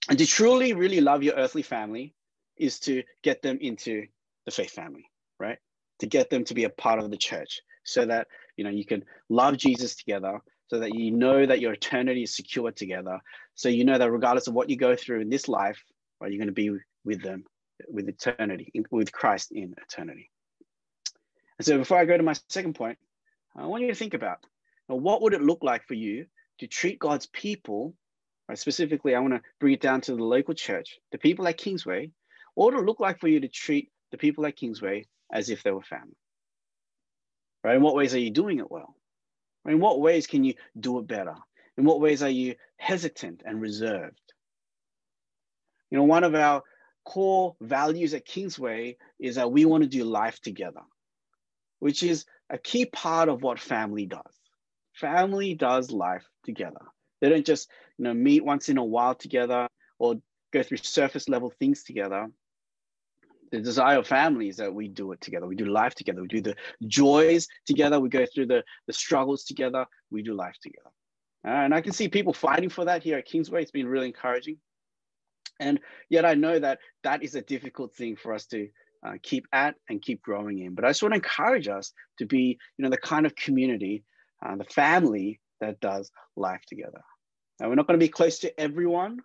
And 0.09 0.18
to 0.18 0.26
truly, 0.26 0.73
really 0.73 1.00
love 1.00 1.23
your 1.23 1.35
earthly 1.35 1.62
family 1.62 2.14
is 2.56 2.78
to 2.80 3.02
get 3.23 3.42
them 3.42 3.59
into 3.61 4.06
the 4.45 4.52
faith 4.52 4.71
family, 4.71 5.11
right? 5.38 5.59
To 6.00 6.06
get 6.06 6.28
them 6.30 6.44
to 6.44 6.54
be 6.54 6.64
a 6.64 6.70
part 6.70 6.98
of 6.98 7.10
the 7.10 7.16
church 7.16 7.60
so 7.84 8.04
that 8.04 8.26
you 8.56 8.64
know 8.64 8.70
you 8.70 8.84
can 8.84 9.04
love 9.28 9.56
Jesus 9.56 9.96
together, 9.96 10.40
so 10.68 10.80
that 10.80 10.94
you 10.94 11.10
know 11.10 11.46
that 11.46 11.60
your 11.60 11.72
eternity 11.72 12.24
is 12.24 12.36
secure 12.36 12.70
together. 12.70 13.20
So 13.54 13.68
you 13.68 13.84
know 13.84 13.96
that 13.96 14.10
regardless 14.10 14.46
of 14.46 14.54
what 14.54 14.68
you 14.68 14.76
go 14.76 14.94
through 14.94 15.20
in 15.20 15.30
this 15.30 15.48
life, 15.48 15.82
you're 16.20 16.38
going 16.38 16.46
to 16.46 16.52
be 16.52 16.70
with 17.04 17.22
them 17.22 17.44
with 17.88 18.08
eternity, 18.08 18.72
with 18.90 19.12
Christ 19.12 19.52
in 19.52 19.74
eternity. 19.82 20.30
And 21.58 21.66
so 21.66 21.78
before 21.78 21.98
I 21.98 22.04
go 22.04 22.16
to 22.16 22.22
my 22.22 22.34
second 22.48 22.74
point, 22.74 22.98
I 23.56 23.66
want 23.66 23.82
you 23.82 23.88
to 23.88 23.94
think 23.94 24.14
about 24.14 24.38
now, 24.88 24.96
what 24.96 25.22
would 25.22 25.32
it 25.32 25.42
look 25.42 25.62
like 25.62 25.84
for 25.84 25.94
you 25.94 26.26
to 26.58 26.66
treat 26.66 26.98
God's 26.98 27.26
people, 27.26 27.94
right? 28.48 28.58
Specifically, 28.58 29.14
I 29.14 29.20
want 29.20 29.34
to 29.34 29.42
bring 29.60 29.72
it 29.74 29.80
down 29.80 30.00
to 30.02 30.14
the 30.14 30.24
local 30.24 30.54
church, 30.54 30.98
the 31.12 31.18
people 31.18 31.46
at 31.48 31.58
Kingsway. 31.58 32.10
What 32.54 32.72
would 32.72 32.80
it 32.80 32.86
look 32.86 33.00
like 33.00 33.20
for 33.20 33.28
you 33.28 33.40
to 33.40 33.48
treat 33.48 33.90
the 34.10 34.18
people 34.18 34.46
at 34.46 34.56
Kingsway 34.56 35.06
as 35.33 35.50
if 35.50 35.62
they 35.62 35.71
were 35.71 35.83
family? 35.83 36.16
Right? 37.64 37.76
In 37.76 37.83
what 37.83 37.97
ways 37.97 38.14
are 38.14 38.21
you 38.21 38.30
doing 38.30 38.59
it 38.59 38.71
well? 38.71 38.95
In 39.66 39.80
what 39.80 40.00
ways 40.00 40.26
can 40.26 40.45
you 40.45 40.54
do 40.78 40.99
it 40.99 41.06
better? 41.06 41.35
In 41.76 41.85
what 41.85 42.00
ways 42.00 42.23
are 42.23 42.30
you 42.30 42.54
hesitant 42.76 43.42
and 43.45 43.61
reserved? 43.61 44.21
You 45.90 45.99
know, 45.99 46.04
one 46.04 46.25
of 46.25 46.35
our 46.35 46.62
core 47.04 47.56
values 47.61 48.14
at 48.14 48.25
Kingsway 48.25 48.97
is 49.18 49.37
that 49.37 49.50
we 49.50 49.64
want 49.64 49.83
to 49.83 49.88
do 49.88 50.04
life 50.04 50.40
together, 50.40 50.80
which 51.78 52.02
is 52.02 52.25
a 52.50 52.59
key 52.59 52.87
part 52.87 53.28
of 53.28 53.42
what 53.42 53.61
family 53.61 54.06
does. 54.06 54.21
Family 54.95 55.54
does 55.54 55.90
life 55.90 56.25
together. 56.45 56.80
They 57.21 57.28
don't 57.28 57.47
just, 57.47 57.68
you 57.99 58.04
know, 58.04 58.14
meet 58.14 58.45
once 58.45 58.68
in 58.68 58.78
a 58.78 58.85
while 58.85 59.14
together 59.14 59.68
or 59.99 60.16
go 60.52 60.62
through 60.62 60.78
surface 60.78 61.28
level 61.28 61.52
things 61.59 61.83
together 61.83 62.28
the 63.50 63.60
desire 63.60 63.98
of 63.98 64.06
family 64.06 64.48
is 64.48 64.56
that 64.56 64.74
we 64.74 64.88
do 64.88 65.12
it 65.12 65.20
together. 65.20 65.46
We 65.46 65.56
do 65.56 65.66
life 65.66 65.94
together. 65.94 66.22
We 66.22 66.28
do 66.28 66.40
the 66.40 66.56
joys 66.86 67.46
together. 67.66 68.00
We 68.00 68.08
go 68.08 68.26
through 68.26 68.46
the, 68.46 68.64
the 68.86 68.92
struggles 68.92 69.44
together. 69.44 69.86
We 70.10 70.22
do 70.22 70.34
life 70.34 70.56
together. 70.62 70.90
Uh, 71.46 71.64
and 71.64 71.74
I 71.74 71.80
can 71.80 71.92
see 71.92 72.08
people 72.08 72.32
fighting 72.32 72.68
for 72.68 72.84
that 72.84 73.02
here 73.02 73.18
at 73.18 73.26
Kingsway. 73.26 73.62
It's 73.62 73.70
been 73.70 73.86
really 73.86 74.06
encouraging. 74.06 74.58
And 75.60 75.80
yet 76.10 76.24
I 76.24 76.34
know 76.34 76.58
that 76.58 76.80
that 77.02 77.22
is 77.22 77.34
a 77.34 77.42
difficult 77.42 77.94
thing 77.94 78.16
for 78.16 78.32
us 78.34 78.46
to 78.46 78.68
uh, 79.06 79.12
keep 79.22 79.46
at 79.52 79.76
and 79.88 80.02
keep 80.02 80.22
growing 80.22 80.58
in. 80.58 80.74
But 80.74 80.84
I 80.84 80.88
just 80.88 81.02
want 81.02 81.12
to 81.12 81.16
encourage 81.16 81.68
us 81.68 81.92
to 82.18 82.26
be, 82.26 82.58
you 82.76 82.82
know, 82.82 82.90
the 82.90 82.96
kind 82.96 83.26
of 83.26 83.34
community, 83.36 84.04
uh, 84.44 84.56
the 84.56 84.64
family 84.64 85.40
that 85.60 85.80
does 85.80 86.10
life 86.36 86.62
together. 86.66 87.00
Now, 87.60 87.68
we're 87.68 87.76
not 87.76 87.86
going 87.86 87.98
to 87.98 88.04
be 88.04 88.10
close 88.10 88.40
to 88.40 88.60
everyone, 88.60 89.20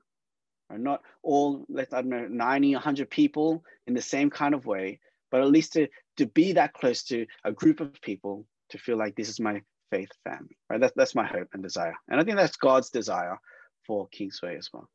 not 0.78 1.02
all, 1.24 1.66
let's, 1.70 1.94
I 1.94 2.02
don't 2.02 2.10
know, 2.10 2.28
90, 2.28 2.74
100 2.74 3.10
people 3.10 3.64
in 3.88 3.94
the 3.94 4.02
same 4.02 4.30
kind 4.30 4.54
of 4.54 4.66
way, 4.66 5.00
but 5.30 5.42
at 5.42 5.50
least 5.50 5.74
to, 5.74 5.88
to 6.18 6.26
be 6.26 6.54
that 6.54 6.74
close 6.74 7.04
to 7.04 7.26
a 7.44 7.52
group 7.52 7.80
of 7.80 8.02
people 8.02 8.46
to 8.70 8.78
feel 8.78 8.98
like 8.98 9.16
this 9.16 9.30
is 9.30 9.40
my 9.40 9.62
faith 9.92 10.12
family, 10.24 10.58
right? 10.70 10.80
That's, 10.80 10.94
that's 10.96 11.16
my 11.16 11.26
hope 11.26 11.50
and 11.54 11.62
desire. 11.62 11.96
And 12.10 12.20
I 12.20 12.24
think 12.24 12.38
that's 12.38 12.58
God's 12.58 12.90
desire 12.90 13.38
for 13.86 14.08
Kingsway 14.10 14.58
as 14.58 14.70
well. 14.74 14.90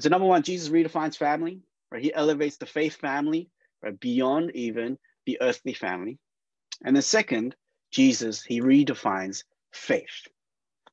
so 0.00 0.08
number 0.08 0.26
one, 0.26 0.42
Jesus 0.42 0.68
redefines 0.68 1.16
family, 1.16 1.60
right? 1.90 2.02
He 2.02 2.14
elevates 2.14 2.56
the 2.56 2.66
faith 2.66 2.96
family, 2.96 3.50
right? 3.82 3.98
Beyond 3.98 4.52
even 4.54 4.98
the 5.26 5.38
earthly 5.40 5.74
family. 5.74 6.18
And 6.84 6.96
the 6.96 7.02
second, 7.02 7.54
Jesus, 7.90 8.42
he 8.42 8.60
redefines 8.60 9.44
faith, 9.72 10.28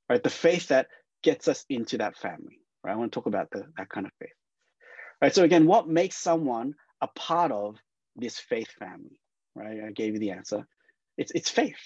right? 0.09 0.23
The 0.23 0.29
faith 0.29 0.67
that 0.69 0.87
gets 1.23 1.47
us 1.47 1.65
into 1.69 1.97
that 1.97 2.17
family. 2.17 2.59
Right? 2.85 2.93
I 2.93 2.95
want 2.97 3.11
to 3.11 3.15
talk 3.15 3.25
about 3.25 3.49
the, 3.49 3.65
that 3.77 3.89
kind 3.89 4.05
of 4.05 4.11
faith. 4.19 4.29
Right. 5.19 5.33
So 5.33 5.43
again, 5.43 5.65
what 5.65 5.87
makes 5.87 6.17
someone 6.17 6.75
a 7.01 7.07
part 7.07 7.51
of 7.51 7.77
this 8.15 8.37
faith 8.37 8.69
family? 8.77 9.19
Right. 9.55 9.79
I 9.87 9.91
gave 9.91 10.13
you 10.13 10.19
the 10.19 10.31
answer. 10.31 10.67
It's 11.17 11.31
it's 11.31 11.49
faith. 11.49 11.79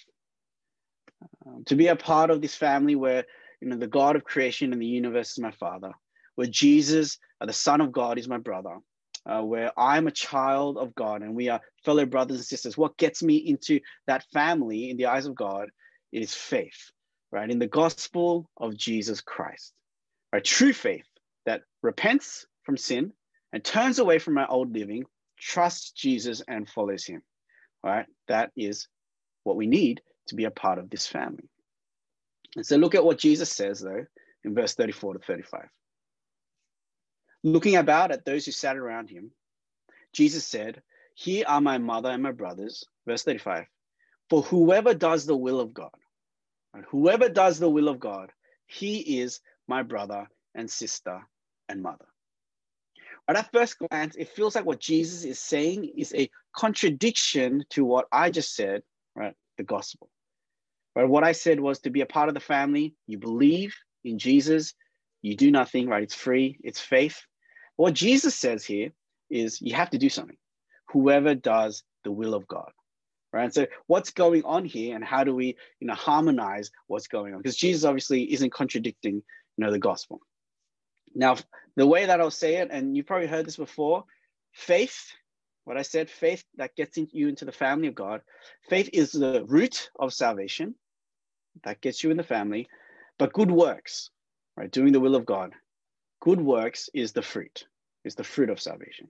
Um, 1.45 1.63
to 1.67 1.75
be 1.75 1.87
a 1.87 1.95
part 1.95 2.31
of 2.31 2.41
this 2.41 2.55
family 2.55 2.95
where 2.95 3.23
you 3.61 3.69
know 3.69 3.77
the 3.77 3.87
God 3.87 4.17
of 4.17 4.25
creation 4.25 4.73
and 4.73 4.81
the 4.81 4.87
universe 4.87 5.31
is 5.31 5.39
my 5.39 5.51
father, 5.51 5.91
where 6.35 6.47
Jesus, 6.47 7.17
uh, 7.39 7.45
the 7.45 7.53
Son 7.53 7.79
of 7.79 7.93
God, 7.93 8.17
is 8.17 8.27
my 8.27 8.37
brother, 8.37 8.77
uh, 9.25 9.41
where 9.41 9.71
I'm 9.79 10.07
a 10.07 10.11
child 10.11 10.77
of 10.77 10.93
God 10.95 11.21
and 11.21 11.33
we 11.33 11.47
are 11.47 11.61
fellow 11.85 12.05
brothers 12.05 12.37
and 12.37 12.45
sisters. 12.45 12.77
What 12.77 12.97
gets 12.97 13.23
me 13.23 13.37
into 13.37 13.79
that 14.07 14.25
family 14.33 14.89
in 14.89 14.97
the 14.97 15.05
eyes 15.05 15.27
of 15.27 15.35
God 15.35 15.69
is 16.11 16.33
faith, 16.33 16.91
right? 17.31 17.49
In 17.49 17.59
the 17.59 17.67
gospel 17.67 18.49
of 18.57 18.75
Jesus 18.75 19.21
Christ 19.21 19.73
a 20.31 20.41
true 20.41 20.73
faith 20.73 21.05
that 21.45 21.61
repents 21.81 22.45
from 22.63 22.77
sin 22.77 23.13
and 23.51 23.63
turns 23.63 23.99
away 23.99 24.19
from 24.19 24.37
our 24.37 24.49
old 24.49 24.73
living, 24.73 25.05
trusts 25.39 25.91
Jesus 25.91 26.41
and 26.47 26.69
follows 26.69 27.05
him. 27.05 27.21
Right, 27.83 28.05
that 28.27 28.51
is 28.57 28.87
what 29.43 29.55
we 29.55 29.67
need 29.67 30.01
to 30.27 30.35
be 30.35 30.43
a 30.43 30.51
part 30.51 30.79
of 30.79 30.89
this 30.89 31.07
family. 31.07 31.49
And 32.55 32.65
so 32.65 32.75
look 32.77 32.95
at 32.95 33.05
what 33.05 33.17
Jesus 33.17 33.51
says, 33.51 33.79
though, 33.79 34.05
in 34.43 34.53
verse 34.53 34.73
34 34.75 35.13
to 35.13 35.19
35. 35.19 35.67
Looking 37.43 37.77
about 37.77 38.11
at 38.11 38.25
those 38.25 38.45
who 38.45 38.51
sat 38.51 38.75
around 38.75 39.09
him, 39.09 39.31
Jesus 40.13 40.45
said, 40.45 40.81
Here 41.13 41.45
are 41.47 41.61
my 41.61 41.77
mother 41.77 42.09
and 42.09 42.21
my 42.21 42.31
brothers. 42.31 42.83
Verse 43.07 43.23
35 43.23 43.65
For 44.29 44.41
whoever 44.41 44.93
does 44.93 45.25
the 45.25 45.37
will 45.37 45.59
of 45.59 45.73
God, 45.73 45.91
and 46.73 46.83
whoever 46.89 47.29
does 47.29 47.59
the 47.59 47.69
will 47.69 47.87
of 47.87 47.99
God, 47.99 48.31
he 48.65 49.21
is 49.21 49.39
my 49.69 49.83
brother 49.83 50.27
and 50.55 50.69
sister 50.69 51.21
and 51.69 51.81
mother. 51.81 52.05
At 53.27 53.51
first 53.53 53.77
glance, 53.77 54.15
it 54.15 54.29
feels 54.29 54.55
like 54.55 54.65
what 54.65 54.79
Jesus 54.79 55.23
is 55.23 55.39
saying 55.39 55.91
is 55.95 56.13
a 56.15 56.29
contradiction 56.57 57.63
to 57.69 57.85
what 57.85 58.07
I 58.11 58.31
just 58.31 58.55
said, 58.55 58.81
right? 59.15 59.35
The 59.57 59.63
gospel. 59.63 60.09
But 60.95 61.07
what 61.07 61.23
I 61.23 61.33
said 61.33 61.59
was 61.59 61.79
to 61.81 61.91
be 61.91 62.01
a 62.01 62.07
part 62.07 62.27
of 62.27 62.33
the 62.33 62.39
family, 62.41 62.95
you 63.05 63.19
believe 63.19 63.75
in 64.03 64.17
Jesus, 64.17 64.73
you 65.21 65.35
do 65.35 65.51
nothing, 65.51 65.87
right? 65.87 66.01
It's 66.01 66.15
free, 66.15 66.57
it's 66.63 66.81
faith. 66.81 67.21
What 67.75 67.93
Jesus 67.93 68.35
says 68.35 68.65
here 68.65 68.89
is 69.29 69.61
you 69.61 69.75
have 69.75 69.91
to 69.91 69.99
do 69.99 70.09
something. 70.09 70.37
Whoever 70.91 71.35
does 71.35 71.83
the 72.03 72.11
will 72.11 72.33
of 72.33 72.47
God 72.47 72.71
right? 73.31 73.53
So 73.53 73.67
what's 73.87 74.11
going 74.11 74.43
on 74.43 74.65
here, 74.65 74.95
and 74.95 75.03
how 75.03 75.23
do 75.23 75.35
we, 75.35 75.55
you 75.79 75.87
know, 75.87 75.93
harmonize 75.93 76.71
what's 76.87 77.07
going 77.07 77.33
on? 77.33 77.39
Because 77.39 77.55
Jesus 77.55 77.83
obviously 77.83 78.31
isn't 78.33 78.51
contradicting 78.51 79.21
know, 79.59 79.71
the 79.71 79.79
gospel. 79.79 80.21
Now, 81.15 81.37
the 81.75 81.87
way 81.87 82.05
that 82.05 82.19
I'll 82.19 82.31
say 82.31 82.57
it, 82.57 82.69
and 82.71 82.95
you've 82.95 83.07
probably 83.07 83.27
heard 83.27 83.45
this 83.45 83.57
before, 83.57 84.05
faith, 84.53 85.11
what 85.65 85.77
I 85.77 85.81
said, 85.81 86.09
faith 86.09 86.43
that 86.57 86.75
gets 86.75 86.97
you 86.97 87.27
into 87.27 87.45
the 87.45 87.51
family 87.51 87.87
of 87.87 87.95
God, 87.95 88.21
faith 88.69 88.89
is 88.93 89.11
the 89.11 89.43
root 89.47 89.89
of 89.99 90.13
salvation 90.13 90.75
that 91.63 91.81
gets 91.81 92.03
you 92.03 92.11
in 92.11 92.17
the 92.17 92.23
family, 92.23 92.67
but 93.17 93.33
good 93.33 93.51
works, 93.51 94.11
right, 94.55 94.71
doing 94.71 94.93
the 94.93 94.99
will 94.99 95.15
of 95.15 95.25
God, 95.25 95.53
good 96.21 96.41
works 96.41 96.89
is 96.93 97.11
the 97.11 97.21
fruit, 97.21 97.65
is 98.03 98.15
the 98.15 98.23
fruit 98.23 98.49
of 98.49 98.61
salvation. 98.61 99.09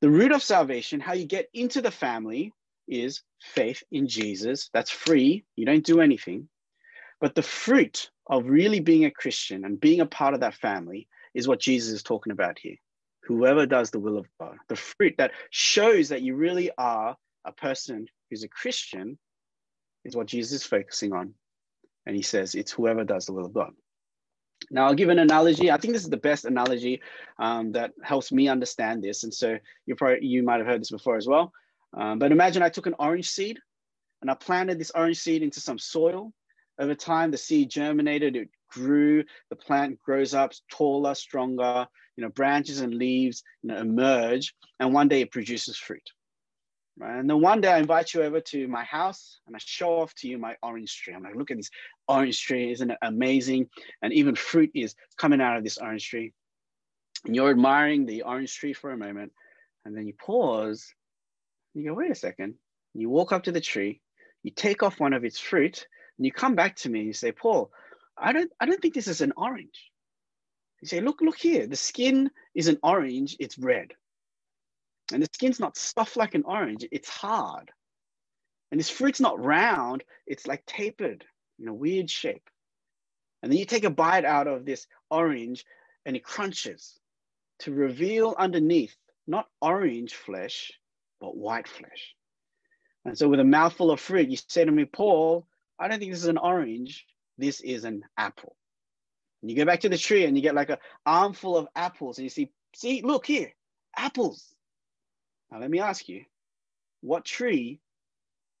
The 0.00 0.10
root 0.10 0.32
of 0.32 0.42
salvation, 0.42 1.00
how 1.00 1.12
you 1.12 1.26
get 1.26 1.48
into 1.52 1.82
the 1.82 1.90
family, 1.90 2.52
is 2.88 3.22
faith 3.40 3.82
in 3.92 4.08
Jesus. 4.08 4.70
That's 4.72 4.90
free. 4.90 5.44
You 5.56 5.66
don't 5.66 5.84
do 5.84 6.00
anything. 6.00 6.48
But 7.20 7.34
the 7.34 7.42
fruit 7.42 8.10
of 8.30 8.48
really 8.48 8.80
being 8.80 9.04
a 9.04 9.10
Christian 9.10 9.64
and 9.64 9.80
being 9.80 10.00
a 10.00 10.06
part 10.06 10.32
of 10.34 10.40
that 10.40 10.54
family 10.54 11.08
is 11.34 11.48
what 11.48 11.60
Jesus 11.60 11.92
is 11.92 12.02
talking 12.02 12.32
about 12.32 12.58
here. 12.58 12.76
Whoever 13.24 13.66
does 13.66 13.90
the 13.90 14.00
will 14.00 14.16
of 14.16 14.26
God, 14.40 14.56
the 14.68 14.76
fruit 14.76 15.16
that 15.18 15.32
shows 15.50 16.08
that 16.08 16.22
you 16.22 16.36
really 16.36 16.70
are 16.78 17.16
a 17.44 17.52
person 17.52 18.06
who's 18.30 18.44
a 18.44 18.48
Christian 18.48 19.18
is 20.04 20.16
what 20.16 20.28
Jesus 20.28 20.62
is 20.62 20.66
focusing 20.66 21.12
on. 21.12 21.34
And 22.06 22.16
he 22.16 22.22
says, 22.22 22.54
it's 22.54 22.72
whoever 22.72 23.04
does 23.04 23.26
the 23.26 23.32
will 23.32 23.46
of 23.46 23.52
God. 23.52 23.72
Now, 24.70 24.86
I'll 24.86 24.94
give 24.94 25.08
an 25.08 25.18
analogy. 25.18 25.70
I 25.70 25.76
think 25.76 25.94
this 25.94 26.04
is 26.04 26.10
the 26.10 26.16
best 26.16 26.44
analogy 26.44 27.00
um, 27.38 27.72
that 27.72 27.92
helps 28.02 28.30
me 28.30 28.48
understand 28.48 29.02
this. 29.02 29.24
And 29.24 29.34
so 29.34 29.58
you 29.86 29.96
probably 29.96 30.26
you 30.26 30.42
might 30.42 30.58
have 30.58 30.66
heard 30.66 30.80
this 30.80 30.90
before 30.90 31.16
as 31.16 31.26
well. 31.26 31.52
Um, 31.96 32.18
but 32.18 32.30
imagine 32.30 32.62
I 32.62 32.68
took 32.68 32.86
an 32.86 32.94
orange 32.98 33.28
seed 33.28 33.58
and 34.20 34.30
I 34.30 34.34
planted 34.34 34.78
this 34.78 34.92
orange 34.94 35.18
seed 35.18 35.42
into 35.42 35.60
some 35.60 35.78
soil. 35.78 36.32
Over 36.80 36.94
time, 36.94 37.30
the 37.30 37.36
seed 37.36 37.70
germinated, 37.70 38.36
it 38.36 38.48
grew, 38.70 39.24
the 39.50 39.56
plant 39.56 39.98
grows 40.00 40.32
up 40.32 40.52
taller, 40.70 41.14
stronger, 41.14 41.86
you 42.16 42.24
know, 42.24 42.30
branches 42.30 42.80
and 42.80 42.94
leaves 42.94 43.42
you 43.62 43.68
know, 43.68 43.76
emerge, 43.76 44.54
and 44.78 44.94
one 44.94 45.08
day 45.08 45.20
it 45.20 45.30
produces 45.30 45.76
fruit. 45.76 46.10
Right? 46.98 47.18
And 47.18 47.28
then 47.28 47.40
one 47.40 47.60
day 47.60 47.72
I 47.72 47.78
invite 47.78 48.14
you 48.14 48.22
over 48.22 48.40
to 48.40 48.66
my 48.66 48.84
house 48.84 49.40
and 49.46 49.54
I 49.54 49.58
show 49.62 50.00
off 50.00 50.14
to 50.16 50.28
you 50.28 50.38
my 50.38 50.56
orange 50.62 50.96
tree. 50.96 51.14
I'm 51.14 51.22
like, 51.22 51.36
look 51.36 51.50
at 51.50 51.56
this 51.58 51.70
orange 52.08 52.42
tree, 52.42 52.72
isn't 52.72 52.90
it 52.90 52.98
amazing? 53.02 53.68
And 54.02 54.12
even 54.12 54.34
fruit 54.34 54.70
is 54.74 54.94
coming 55.16 55.40
out 55.40 55.56
of 55.56 55.64
this 55.64 55.78
orange 55.78 56.08
tree. 56.08 56.32
And 57.26 57.36
you're 57.36 57.50
admiring 57.50 58.06
the 58.06 58.22
orange 58.22 58.54
tree 58.54 58.72
for 58.72 58.90
a 58.90 58.96
moment, 58.96 59.32
and 59.84 59.94
then 59.94 60.06
you 60.06 60.14
pause, 60.14 60.94
you 61.74 61.84
go, 61.84 61.94
wait 61.94 62.10
a 62.10 62.14
second. 62.14 62.54
You 62.94 63.08
walk 63.10 63.32
up 63.32 63.44
to 63.44 63.52
the 63.52 63.60
tree, 63.60 64.00
you 64.42 64.50
take 64.50 64.82
off 64.82 64.98
one 64.98 65.12
of 65.12 65.24
its 65.24 65.38
fruit, 65.38 65.86
and 66.20 66.26
you 66.26 66.32
come 66.32 66.54
back 66.54 66.76
to 66.76 66.90
me 66.90 66.98
and 66.98 67.06
you 67.06 67.14
say, 67.14 67.32
Paul, 67.32 67.72
I 68.14 68.34
don't, 68.34 68.52
I 68.60 68.66
don't 68.66 68.78
think 68.82 68.92
this 68.92 69.08
is 69.08 69.22
an 69.22 69.32
orange. 69.38 69.90
You 70.82 70.88
say, 70.88 71.00
look, 71.00 71.22
look 71.22 71.38
here. 71.38 71.66
The 71.66 71.76
skin 71.76 72.30
isn't 72.54 72.78
orange, 72.82 73.38
it's 73.40 73.56
red. 73.56 73.94
And 75.14 75.22
the 75.22 75.28
skin's 75.32 75.58
not 75.58 75.78
soft 75.78 76.18
like 76.18 76.34
an 76.34 76.42
orange, 76.44 76.86
it's 76.92 77.08
hard. 77.08 77.70
And 78.70 78.78
this 78.78 78.90
fruit's 78.90 79.22
not 79.22 79.42
round, 79.42 80.04
it's 80.26 80.46
like 80.46 80.66
tapered 80.66 81.24
in 81.58 81.68
a 81.68 81.72
weird 81.72 82.10
shape. 82.10 82.50
And 83.42 83.50
then 83.50 83.58
you 83.58 83.64
take 83.64 83.84
a 83.84 83.90
bite 83.90 84.26
out 84.26 84.46
of 84.46 84.66
this 84.66 84.86
orange 85.10 85.64
and 86.04 86.16
it 86.16 86.22
crunches 86.22 87.00
to 87.60 87.72
reveal 87.72 88.34
underneath 88.38 88.94
not 89.26 89.46
orange 89.62 90.12
flesh, 90.12 90.70
but 91.18 91.34
white 91.34 91.66
flesh. 91.66 92.14
And 93.06 93.16
so, 93.16 93.26
with 93.26 93.40
a 93.40 93.44
mouthful 93.44 93.90
of 93.90 94.00
fruit, 94.00 94.28
you 94.28 94.36
say 94.36 94.66
to 94.66 94.70
me, 94.70 94.84
Paul, 94.84 95.46
I 95.80 95.88
don't 95.88 95.98
think 95.98 96.12
this 96.12 96.22
is 96.22 96.28
an 96.28 96.38
orange, 96.38 97.06
this 97.38 97.60
is 97.62 97.84
an 97.84 98.04
apple. 98.18 98.54
And 99.40 99.50
you 99.50 99.56
go 99.56 99.64
back 99.64 99.80
to 99.80 99.88
the 99.88 99.96
tree 99.96 100.26
and 100.26 100.36
you 100.36 100.42
get 100.42 100.54
like 100.54 100.68
an 100.68 100.76
armful 101.06 101.56
of 101.56 101.66
apples, 101.74 102.18
and 102.18 102.24
you 102.24 102.30
see, 102.30 102.50
see, 102.74 103.00
look 103.00 103.26
here, 103.26 103.52
apples. 103.96 104.54
Now, 105.50 105.58
let 105.58 105.70
me 105.70 105.80
ask 105.80 106.08
you, 106.08 106.24
what 107.00 107.24
tree 107.24 107.80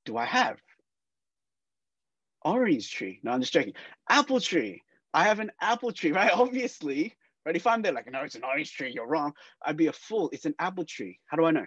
do 0.06 0.16
I 0.16 0.24
have? 0.24 0.56
Orange 2.42 2.90
tree. 2.90 3.20
No, 3.22 3.32
I'm 3.32 3.40
just 3.40 3.52
joking. 3.52 3.74
Apple 4.08 4.40
tree. 4.40 4.82
I 5.12 5.24
have 5.24 5.40
an 5.40 5.52
apple 5.60 5.92
tree, 5.92 6.12
right? 6.20 6.32
Obviously, 6.32 7.14
right? 7.44 7.54
If 7.54 7.66
I'm 7.66 7.82
there 7.82 7.92
like, 7.92 8.10
no, 8.10 8.22
it's 8.22 8.34
an 8.34 8.44
orange 8.44 8.72
tree, 8.72 8.92
you're 8.94 9.06
wrong. 9.06 9.34
I'd 9.64 9.76
be 9.76 9.88
a 9.88 9.92
fool. 9.92 10.30
It's 10.32 10.46
an 10.46 10.54
apple 10.58 10.86
tree. 10.86 11.18
How 11.26 11.36
do 11.36 11.44
I 11.44 11.50
know? 11.50 11.66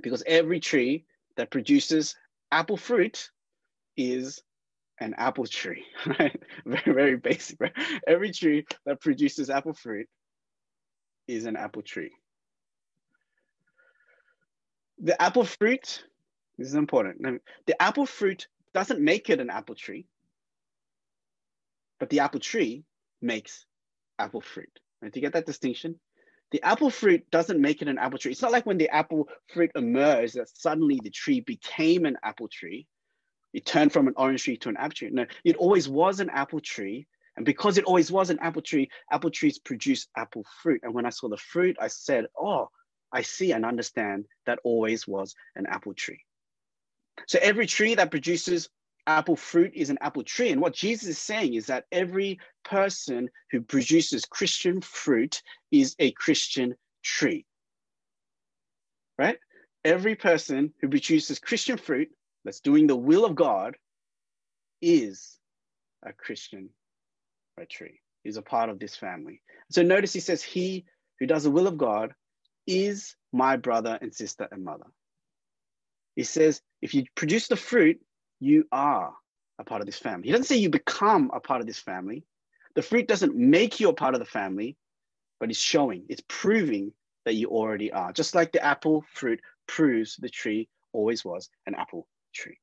Because 0.00 0.22
every 0.26 0.60
tree 0.60 1.04
that 1.36 1.50
produces 1.50 2.16
apple 2.50 2.78
fruit 2.78 3.30
is 3.98 4.42
an 5.00 5.14
apple 5.18 5.46
tree, 5.46 5.84
right? 6.18 6.42
Very, 6.64 6.94
very 6.94 7.16
basic, 7.16 7.60
right? 7.60 7.72
Every 8.06 8.32
tree 8.32 8.66
that 8.86 9.00
produces 9.00 9.50
apple 9.50 9.74
fruit 9.74 10.08
is 11.26 11.44
an 11.44 11.56
apple 11.56 11.82
tree. 11.82 12.12
The 15.00 15.20
apple 15.20 15.44
fruit, 15.44 16.04
this 16.56 16.68
is 16.68 16.74
important. 16.74 17.42
The 17.66 17.80
apple 17.80 18.06
fruit 18.06 18.48
doesn't 18.74 19.00
make 19.00 19.30
it 19.30 19.40
an 19.40 19.50
apple 19.50 19.74
tree, 19.74 20.06
but 22.00 22.10
the 22.10 22.20
apple 22.20 22.40
tree 22.40 22.84
makes 23.20 23.66
apple 24.18 24.40
fruit. 24.40 24.70
Right? 25.00 25.12
Do 25.12 25.20
you 25.20 25.26
get 25.26 25.34
that 25.34 25.46
distinction? 25.46 26.00
The 26.50 26.62
apple 26.62 26.90
fruit 26.90 27.30
doesn't 27.30 27.60
make 27.60 27.82
it 27.82 27.88
an 27.88 27.98
apple 27.98 28.18
tree. 28.18 28.32
It's 28.32 28.42
not 28.42 28.52
like 28.52 28.64
when 28.64 28.78
the 28.78 28.88
apple 28.88 29.28
fruit 29.52 29.70
emerged 29.74 30.34
that 30.34 30.48
suddenly 30.48 30.98
the 31.02 31.10
tree 31.10 31.40
became 31.40 32.06
an 32.06 32.16
apple 32.24 32.48
tree. 32.48 32.86
It 33.52 33.64
turned 33.64 33.92
from 33.92 34.08
an 34.08 34.14
orange 34.16 34.44
tree 34.44 34.56
to 34.58 34.68
an 34.68 34.76
apple 34.76 34.94
tree. 34.94 35.10
No, 35.10 35.26
it 35.44 35.56
always 35.56 35.88
was 35.88 36.20
an 36.20 36.30
apple 36.30 36.60
tree. 36.60 37.06
And 37.36 37.46
because 37.46 37.78
it 37.78 37.84
always 37.84 38.10
was 38.10 38.30
an 38.30 38.38
apple 38.40 38.62
tree, 38.62 38.90
apple 39.10 39.30
trees 39.30 39.58
produce 39.58 40.08
apple 40.16 40.44
fruit. 40.60 40.80
And 40.82 40.92
when 40.92 41.06
I 41.06 41.10
saw 41.10 41.28
the 41.28 41.36
fruit, 41.36 41.76
I 41.80 41.86
said, 41.88 42.26
oh, 42.38 42.68
I 43.12 43.22
see 43.22 43.52
and 43.52 43.64
understand 43.64 44.26
that 44.46 44.58
always 44.64 45.06
was 45.06 45.34
an 45.54 45.66
apple 45.66 45.94
tree. 45.94 46.24
So 47.26 47.38
every 47.40 47.66
tree 47.66 47.94
that 47.94 48.10
produces 48.10 48.68
apple 49.06 49.36
fruit 49.36 49.72
is 49.74 49.88
an 49.88 49.98
apple 50.00 50.24
tree. 50.24 50.50
And 50.50 50.60
what 50.60 50.74
Jesus 50.74 51.08
is 51.08 51.18
saying 51.18 51.54
is 51.54 51.66
that 51.66 51.86
every 51.90 52.38
person 52.64 53.30
who 53.50 53.62
produces 53.62 54.24
Christian 54.24 54.80
fruit 54.80 55.42
is 55.70 55.96
a 55.98 56.10
Christian 56.12 56.74
tree. 57.02 57.46
Right? 59.16 59.38
Every 59.84 60.14
person 60.14 60.74
who 60.80 60.88
produces 60.88 61.38
Christian 61.38 61.78
fruit 61.78 62.10
that's 62.48 62.60
doing 62.60 62.86
the 62.86 62.96
will 62.96 63.26
of 63.26 63.34
God 63.34 63.76
is 64.80 65.36
a 66.02 66.14
Christian 66.14 66.70
right, 67.58 67.68
tree, 67.68 68.00
is 68.24 68.38
a 68.38 68.42
part 68.42 68.70
of 68.70 68.78
this 68.78 68.96
family. 68.96 69.42
So 69.70 69.82
notice 69.82 70.14
he 70.14 70.20
says, 70.20 70.42
He 70.42 70.86
who 71.20 71.26
does 71.26 71.44
the 71.44 71.50
will 71.50 71.66
of 71.66 71.76
God 71.76 72.14
is 72.66 73.16
my 73.34 73.58
brother 73.58 73.98
and 74.00 74.14
sister 74.14 74.48
and 74.50 74.64
mother. 74.64 74.86
He 76.16 76.22
says, 76.22 76.62
if 76.80 76.94
you 76.94 77.04
produce 77.14 77.48
the 77.48 77.56
fruit, 77.56 78.00
you 78.40 78.64
are 78.72 79.12
a 79.58 79.64
part 79.64 79.82
of 79.82 79.86
this 79.86 79.98
family. 79.98 80.28
He 80.28 80.32
doesn't 80.32 80.46
say 80.46 80.56
you 80.56 80.70
become 80.70 81.30
a 81.34 81.40
part 81.40 81.60
of 81.60 81.66
this 81.66 81.78
family. 81.78 82.24
The 82.76 82.82
fruit 82.82 83.08
doesn't 83.08 83.36
make 83.36 83.78
you 83.78 83.90
a 83.90 83.94
part 83.94 84.14
of 84.14 84.20
the 84.20 84.26
family, 84.26 84.78
but 85.38 85.50
it's 85.50 85.58
showing, 85.58 86.04
it's 86.08 86.22
proving 86.28 86.92
that 87.26 87.34
you 87.34 87.48
already 87.48 87.92
are. 87.92 88.10
Just 88.10 88.34
like 88.34 88.52
the 88.52 88.64
apple 88.64 89.04
fruit 89.12 89.38
proves 89.66 90.16
the 90.16 90.30
tree 90.30 90.66
always 90.94 91.26
was 91.26 91.50
an 91.66 91.74
apple 91.74 92.06
tree. 92.32 92.58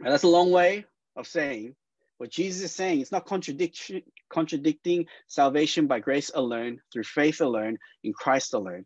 That's 0.00 0.24
a 0.24 0.28
long 0.28 0.50
way 0.50 0.84
of 1.16 1.26
saying 1.26 1.74
what 2.18 2.30
Jesus 2.30 2.62
is 2.62 2.72
saying. 2.72 3.00
It's 3.00 3.12
not 3.12 3.26
contradiction, 3.26 4.02
contradicting 4.28 5.06
salvation 5.26 5.86
by 5.86 6.00
grace 6.00 6.30
alone, 6.34 6.80
through 6.92 7.04
faith 7.04 7.40
alone, 7.40 7.78
in 8.04 8.12
Christ 8.12 8.54
alone, 8.54 8.84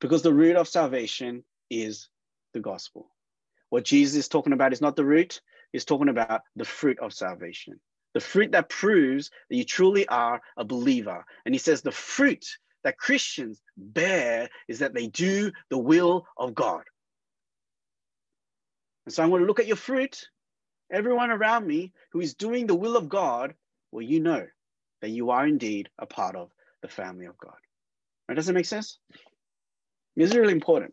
because 0.00 0.22
the 0.22 0.32
root 0.32 0.56
of 0.56 0.68
salvation 0.68 1.44
is 1.70 2.08
the 2.54 2.60
gospel. 2.60 3.10
What 3.70 3.84
Jesus 3.84 4.16
is 4.16 4.28
talking 4.28 4.52
about 4.52 4.72
is 4.72 4.80
not 4.80 4.96
the 4.96 5.04
root, 5.04 5.40
he's 5.72 5.84
talking 5.84 6.08
about 6.08 6.42
the 6.56 6.64
fruit 6.64 6.98
of 7.00 7.12
salvation. 7.12 7.80
The 8.14 8.20
fruit 8.20 8.52
that 8.52 8.68
proves 8.68 9.30
that 9.50 9.56
you 9.56 9.64
truly 9.64 10.08
are 10.08 10.40
a 10.56 10.64
believer. 10.64 11.24
And 11.44 11.54
he 11.54 11.58
says 11.58 11.82
the 11.82 11.92
fruit 11.92 12.46
that 12.84 12.96
Christians 12.96 13.60
bear 13.76 14.48
is 14.68 14.78
that 14.78 14.94
they 14.94 15.08
do 15.08 15.52
the 15.68 15.78
will 15.78 16.26
of 16.36 16.54
God. 16.54 16.84
And 19.08 19.12
so 19.14 19.22
I'm 19.22 19.30
going 19.30 19.40
to 19.40 19.46
look 19.46 19.58
at 19.58 19.66
your 19.66 19.74
fruit. 19.74 20.28
Everyone 20.92 21.30
around 21.30 21.66
me 21.66 21.94
who 22.12 22.20
is 22.20 22.34
doing 22.34 22.66
the 22.66 22.74
will 22.74 22.94
of 22.94 23.08
God, 23.08 23.54
well, 23.90 24.02
you 24.02 24.20
know 24.20 24.46
that 25.00 25.08
you 25.08 25.30
are 25.30 25.46
indeed 25.46 25.88
a 25.98 26.04
part 26.04 26.36
of 26.36 26.50
the 26.82 26.88
family 26.88 27.24
of 27.24 27.38
God. 27.38 27.56
Right? 28.28 28.34
Does 28.34 28.44
that 28.44 28.52
make 28.52 28.66
sense? 28.66 28.98
This 30.14 30.28
is 30.28 30.36
really 30.36 30.52
important. 30.52 30.92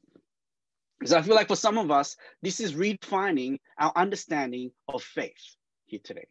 Because 0.97 1.12
I 1.12 1.23
feel 1.23 1.36
like 1.36 1.49
for 1.49 1.58
some 1.58 1.78
of 1.78 1.91
us, 1.91 2.15
this 2.41 2.62
is 2.62 2.73
redefining 2.73 3.60
our 3.78 3.91
understanding 3.97 4.71
of 4.88 5.04
faith 5.04 5.58
here 5.84 5.99
today. 6.01 6.28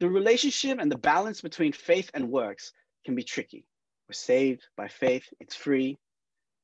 The 0.00 0.10
relationship 0.10 0.78
and 0.78 0.92
the 0.92 0.98
balance 0.98 1.40
between 1.40 1.72
faith 1.72 2.10
and 2.12 2.28
works 2.28 2.74
can 3.06 3.14
be 3.14 3.24
tricky. 3.24 3.64
We're 4.10 4.12
saved 4.12 4.60
by 4.76 4.88
faith, 4.88 5.24
it's 5.40 5.56
free, 5.56 5.96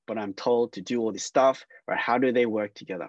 but 0.07 0.19
I'm 0.19 0.35
told 0.35 0.75
to 0.75 0.83
do 0.83 1.01
all 1.01 1.13
this 1.13 1.25
stuff, 1.25 1.65
right? 1.89 1.99
How 1.99 2.19
do 2.19 2.31
they 2.31 2.45
work 2.45 2.75
together? 2.75 3.09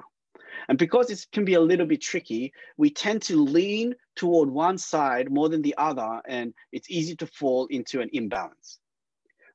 And 0.68 0.78
because 0.78 1.10
it 1.10 1.26
can 1.32 1.46
be 1.46 1.54
a 1.54 1.62
little 1.62 1.86
bit 1.86 2.02
tricky, 2.02 2.54
we 2.78 2.90
tend 2.90 3.22
to 3.24 3.42
lean 3.42 3.96
toward 4.16 4.50
one 4.50 4.78
side 4.78 5.32
more 5.32 5.50
than 5.50 5.62
the 5.62 5.76
other, 5.78 6.22
and 6.28 6.54
it's 6.72 6.90
easy 6.90 7.16
to 7.18 7.28
fall 7.28 7.68
into 7.68 8.02
an 8.02 8.10
imbalance. 8.14 8.80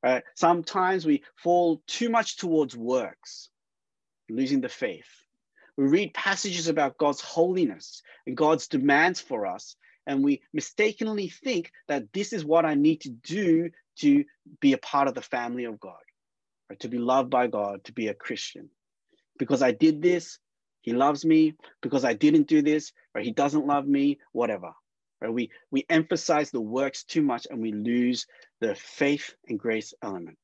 Right? 0.02 0.22
Sometimes 0.34 1.04
we 1.04 1.22
fall 1.36 1.82
too 1.86 2.08
much 2.08 2.36
towards 2.38 2.76
works, 2.76 3.50
losing 4.28 4.60
the 4.60 4.68
faith. 4.68 5.08
We 5.76 5.84
read 5.84 6.14
passages 6.14 6.68
about 6.68 6.98
God's 6.98 7.20
holiness 7.20 8.02
and 8.26 8.36
God's 8.36 8.66
demands 8.66 9.20
for 9.20 9.46
us, 9.46 9.76
and 10.06 10.24
we 10.24 10.42
mistakenly 10.52 11.28
think 11.28 11.70
that 11.88 12.12
this 12.12 12.32
is 12.32 12.44
what 12.44 12.64
I 12.64 12.74
need 12.74 13.02
to 13.02 13.10
do 13.10 13.70
to 13.98 14.24
be 14.60 14.72
a 14.72 14.78
part 14.78 15.08
of 15.08 15.14
the 15.14 15.22
family 15.22 15.64
of 15.64 15.78
God, 15.78 16.02
or 16.70 16.76
to 16.76 16.88
be 16.88 16.98
loved 16.98 17.30
by 17.30 17.46
God, 17.46 17.84
to 17.84 17.92
be 17.92 18.08
a 18.08 18.14
Christian. 18.14 18.70
Because 19.38 19.62
I 19.62 19.72
did 19.72 20.02
this, 20.02 20.38
he 20.80 20.92
loves 20.92 21.24
me. 21.24 21.54
Because 21.82 22.04
I 22.04 22.14
didn't 22.14 22.48
do 22.48 22.62
this, 22.62 22.92
or 23.14 23.20
he 23.20 23.32
doesn't 23.32 23.66
love 23.66 23.86
me, 23.86 24.18
whatever. 24.32 24.72
Right? 25.20 25.32
We, 25.32 25.50
we 25.70 25.84
emphasize 25.88 26.50
the 26.50 26.60
works 26.60 27.04
too 27.04 27.22
much 27.22 27.46
and 27.50 27.60
we 27.60 27.72
lose 27.72 28.26
the 28.60 28.74
faith 28.74 29.34
and 29.48 29.58
grace 29.58 29.92
element. 30.02 30.38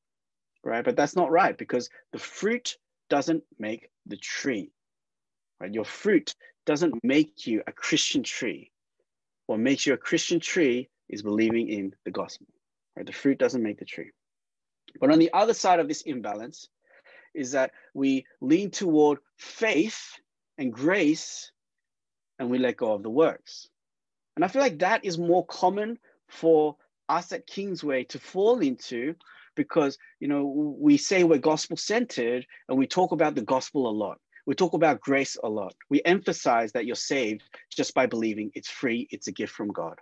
Right? 0.63 0.83
But 0.83 0.95
that's 0.95 1.15
not 1.15 1.31
right 1.31 1.57
because 1.57 1.89
the 2.11 2.19
fruit 2.19 2.77
doesn't 3.09 3.43
make 3.57 3.89
the 4.05 4.17
tree. 4.17 4.71
Right? 5.59 5.73
Your 5.73 5.85
fruit 5.85 6.35
doesn't 6.65 6.95
make 7.03 7.47
you 7.47 7.63
a 7.65 7.71
Christian 7.71 8.23
tree. 8.23 8.71
What 9.47 9.59
makes 9.59 9.85
you 9.85 9.93
a 9.93 9.97
Christian 9.97 10.39
tree 10.39 10.89
is 11.09 11.23
believing 11.23 11.69
in 11.69 11.93
the 12.05 12.11
gospel. 12.11 12.47
Right? 12.95 13.05
The 13.05 13.13
fruit 13.13 13.39
doesn't 13.39 13.63
make 13.63 13.79
the 13.79 13.85
tree. 13.85 14.11
But 14.99 15.11
on 15.11 15.19
the 15.19 15.31
other 15.33 15.53
side 15.53 15.79
of 15.79 15.87
this 15.87 16.01
imbalance 16.01 16.67
is 17.33 17.51
that 17.51 17.71
we 17.93 18.25
lean 18.41 18.71
toward 18.71 19.19
faith 19.37 20.19
and 20.57 20.73
grace 20.73 21.51
and 22.39 22.49
we 22.49 22.57
let 22.57 22.77
go 22.77 22.93
of 22.93 23.03
the 23.03 23.09
works. 23.09 23.67
And 24.35 24.45
I 24.45 24.47
feel 24.47 24.61
like 24.61 24.79
that 24.79 25.03
is 25.03 25.17
more 25.17 25.45
common 25.45 25.97
for 26.27 26.75
us 27.09 27.31
at 27.31 27.47
Kingsway 27.47 28.03
to 28.05 28.19
fall 28.19 28.59
into 28.59 29.15
because 29.55 29.97
you 30.19 30.27
know 30.27 30.45
we 30.79 30.97
say 30.97 31.23
we're 31.23 31.39
gospel 31.39 31.77
centered 31.77 32.45
and 32.69 32.77
we 32.77 32.85
talk 32.85 33.11
about 33.11 33.33
the 33.33 33.41
gospel 33.41 33.89
a 33.89 33.89
lot 33.89 34.19
we 34.47 34.55
talk 34.55 34.73
about 34.73 35.01
grace 35.01 35.37
a 35.43 35.49
lot. 35.49 35.75
We 35.89 36.01
emphasize 36.05 36.71
that 36.71 36.85
you're 36.85 36.95
saved 36.95 37.43
just 37.69 37.93
by 37.93 38.05
believing 38.05 38.49
it's 38.55 38.69
free, 38.69 39.07
it's 39.11 39.27
a 39.27 39.33
gift 39.33 39.53
from 39.53 39.67
God. 39.67 39.99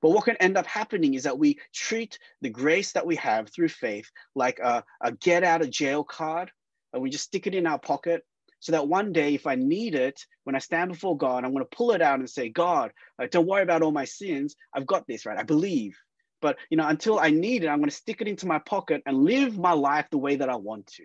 But 0.00 0.10
what 0.10 0.24
can 0.24 0.36
end 0.36 0.56
up 0.56 0.64
happening 0.64 1.14
is 1.14 1.24
that 1.24 1.38
we 1.38 1.58
treat 1.74 2.18
the 2.40 2.50
grace 2.50 2.92
that 2.92 3.04
we 3.04 3.16
have 3.16 3.50
through 3.50 3.68
faith 3.68 4.08
like 4.36 4.60
a, 4.60 4.84
a 5.02 5.12
get 5.12 5.42
out 5.42 5.60
of 5.60 5.70
jail 5.70 6.04
card, 6.04 6.52
and 6.92 7.02
we 7.02 7.10
just 7.10 7.24
stick 7.24 7.48
it 7.48 7.54
in 7.54 7.66
our 7.66 7.78
pocket 7.78 8.22
so 8.64 8.72
that 8.72 8.88
one 8.88 9.12
day, 9.12 9.34
if 9.34 9.46
I 9.46 9.56
need 9.56 9.94
it, 9.94 10.24
when 10.44 10.56
I 10.56 10.58
stand 10.58 10.90
before 10.90 11.18
God, 11.18 11.44
I'm 11.44 11.52
going 11.52 11.66
to 11.66 11.76
pull 11.76 11.92
it 11.92 12.00
out 12.00 12.18
and 12.18 12.30
say, 12.30 12.48
God, 12.48 12.92
uh, 13.22 13.26
don't 13.30 13.46
worry 13.46 13.62
about 13.62 13.82
all 13.82 13.92
my 13.92 14.06
sins. 14.06 14.56
I've 14.72 14.86
got 14.86 15.06
this, 15.06 15.26
right? 15.26 15.36
I 15.36 15.42
believe. 15.42 15.98
But 16.40 16.56
you 16.70 16.78
know, 16.78 16.88
until 16.88 17.18
I 17.18 17.28
need 17.28 17.62
it, 17.62 17.68
I'm 17.68 17.76
going 17.76 17.90
to 17.90 17.94
stick 17.94 18.22
it 18.22 18.28
into 18.28 18.46
my 18.46 18.58
pocket 18.60 19.02
and 19.04 19.22
live 19.22 19.58
my 19.58 19.72
life 19.72 20.06
the 20.10 20.16
way 20.16 20.36
that 20.36 20.48
I 20.48 20.56
want 20.56 20.86
to. 20.96 21.04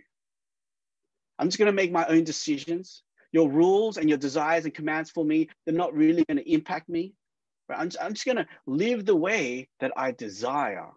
I'm 1.38 1.50
just 1.50 1.58
going 1.58 1.66
to 1.66 1.74
make 1.74 1.92
my 1.92 2.06
own 2.06 2.24
decisions. 2.24 3.04
Your 3.34 3.50
rules 3.50 3.98
and 3.98 4.08
your 4.08 4.18
desires 4.18 4.64
and 4.64 4.74
commands 4.74 5.12
for 5.12 5.26
me, 5.26 5.50
they're 5.66 5.76
not 5.76 5.94
really 5.94 6.24
going 6.24 6.38
to 6.38 6.50
impact 6.50 6.88
me. 6.88 7.14
Right? 7.68 7.78
I'm, 7.78 7.90
just, 7.90 8.02
I'm 8.02 8.14
just 8.14 8.26
going 8.26 8.38
to 8.38 8.48
live 8.68 9.06
the 9.06 9.18
way 9.18 9.68
that 9.82 9.92
I 9.98 10.14
desire. 10.14 10.88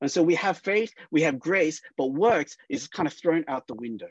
And 0.00 0.08
so 0.08 0.22
we 0.22 0.36
have 0.36 0.58
faith, 0.58 0.94
we 1.10 1.22
have 1.22 1.40
grace, 1.40 1.82
but 1.96 2.12
works 2.12 2.56
is 2.68 2.86
kind 2.86 3.08
of 3.08 3.12
thrown 3.12 3.44
out 3.48 3.66
the 3.66 3.74
window. 3.74 4.08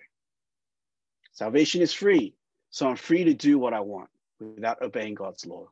Salvation 1.31 1.81
is 1.81 1.93
free, 1.93 2.35
so 2.69 2.87
I'm 2.87 2.95
free 2.95 3.23
to 3.23 3.33
do 3.33 3.57
what 3.57 3.73
I 3.73 3.79
want 3.79 4.09
without 4.39 4.81
obeying 4.81 5.15
God's 5.15 5.45
law. 5.45 5.69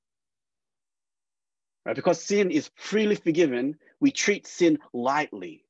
Right? 1.85 1.95
Because 1.95 2.23
sin 2.23 2.51
is 2.51 2.69
freely 2.75 3.15
forgiven, 3.15 3.77
we 3.99 4.11
treat 4.11 4.47
sin 4.47 4.79
lightly. 4.93 5.65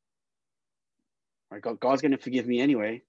Right? 1.51 1.61
God, 1.61 1.79
God's 1.79 2.01
going 2.01 2.11
to 2.11 2.17
forgive 2.17 2.47
me 2.47 2.59
anyway. 2.59 3.01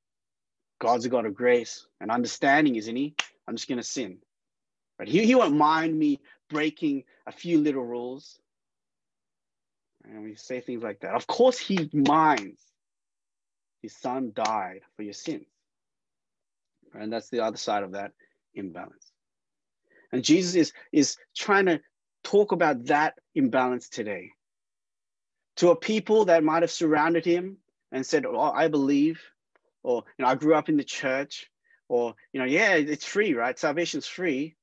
God's 0.78 1.04
a 1.04 1.08
God 1.10 1.26
of 1.26 1.34
grace 1.34 1.86
and 2.00 2.10
understanding, 2.10 2.76
isn't 2.76 2.96
he? 2.96 3.14
I'm 3.46 3.56
just 3.56 3.68
going 3.68 3.78
to 3.78 3.86
sin. 3.86 4.18
But 4.98 5.08
he, 5.08 5.24
he 5.24 5.34
won't 5.34 5.56
mind 5.56 5.98
me 5.98 6.20
breaking 6.48 7.04
a 7.26 7.32
few 7.32 7.58
little 7.58 7.84
rules. 7.84 8.38
And 10.04 10.22
we 10.22 10.34
say 10.36 10.60
things 10.60 10.82
like 10.82 11.00
that. 11.00 11.14
Of 11.14 11.26
course, 11.26 11.58
he 11.58 11.90
minds. 11.92 12.60
His 13.82 13.94
son 13.96 14.32
died 14.34 14.80
for 14.96 15.02
your 15.02 15.12
sins. 15.12 15.46
And 16.94 17.12
that's 17.12 17.28
the 17.28 17.40
other 17.40 17.56
side 17.56 17.82
of 17.82 17.92
that 17.92 18.12
imbalance. 18.54 19.12
And 20.12 20.24
Jesus 20.24 20.54
is, 20.54 20.72
is 20.92 21.16
trying 21.36 21.66
to 21.66 21.80
talk 22.24 22.52
about 22.52 22.86
that 22.86 23.14
imbalance 23.34 23.88
today. 23.88 24.30
To 25.56 25.70
a 25.70 25.76
people 25.76 26.26
that 26.26 26.44
might 26.44 26.62
have 26.62 26.70
surrounded 26.70 27.24
him 27.24 27.58
and 27.92 28.04
said, 28.04 28.26
Oh, 28.26 28.40
I 28.40 28.68
believe, 28.68 29.20
or 29.82 30.04
you 30.18 30.24
know, 30.24 30.30
I 30.30 30.34
grew 30.34 30.54
up 30.54 30.68
in 30.68 30.76
the 30.76 30.84
church, 30.84 31.50
or 31.88 32.14
you 32.32 32.40
know, 32.40 32.46
yeah, 32.46 32.74
it's 32.74 33.04
free, 33.04 33.34
right? 33.34 33.58
Salvation's 33.58 34.06
free. 34.06 34.56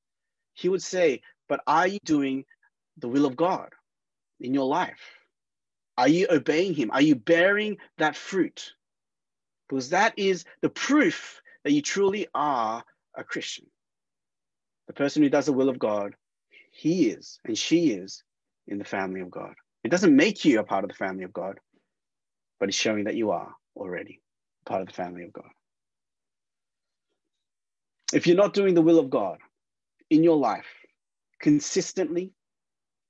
He 0.54 0.68
would 0.68 0.82
say, 0.82 1.22
but 1.48 1.60
are 1.66 1.86
you 1.86 1.98
doing 2.04 2.44
the 2.98 3.08
will 3.08 3.26
of 3.26 3.36
God 3.36 3.70
in 4.40 4.54
your 4.54 4.66
life? 4.66 5.00
Are 5.96 6.08
you 6.08 6.26
obeying 6.30 6.74
Him? 6.74 6.90
Are 6.92 7.02
you 7.02 7.14
bearing 7.14 7.78
that 7.96 8.16
fruit? 8.16 8.72
Because 9.68 9.90
that 9.90 10.14
is 10.16 10.44
the 10.60 10.68
proof 10.68 11.40
that 11.68 11.74
you 11.74 11.82
truly 11.82 12.26
are 12.34 12.82
a 13.14 13.22
Christian. 13.22 13.66
The 14.86 14.94
person 14.94 15.22
who 15.22 15.28
does 15.28 15.44
the 15.44 15.52
will 15.52 15.68
of 15.68 15.78
God, 15.78 16.14
he 16.70 17.10
is 17.10 17.40
and 17.44 17.58
she 17.58 17.90
is 17.90 18.24
in 18.66 18.78
the 18.78 18.86
family 18.86 19.20
of 19.20 19.30
God. 19.30 19.52
It 19.84 19.90
doesn't 19.90 20.16
make 20.16 20.46
you 20.46 20.60
a 20.60 20.64
part 20.64 20.84
of 20.84 20.88
the 20.88 20.96
family 20.96 21.24
of 21.24 21.32
God, 21.34 21.60
but 22.58 22.70
it's 22.70 22.78
showing 22.78 23.04
that 23.04 23.16
you 23.16 23.32
are 23.32 23.54
already 23.76 24.22
part 24.64 24.80
of 24.80 24.88
the 24.88 24.94
family 24.94 25.24
of 25.24 25.32
God. 25.34 25.50
If 28.14 28.26
you're 28.26 28.34
not 28.34 28.54
doing 28.54 28.72
the 28.72 28.80
will 28.80 28.98
of 28.98 29.10
God 29.10 29.36
in 30.08 30.24
your 30.24 30.38
life 30.38 30.64
consistently, 31.38 32.32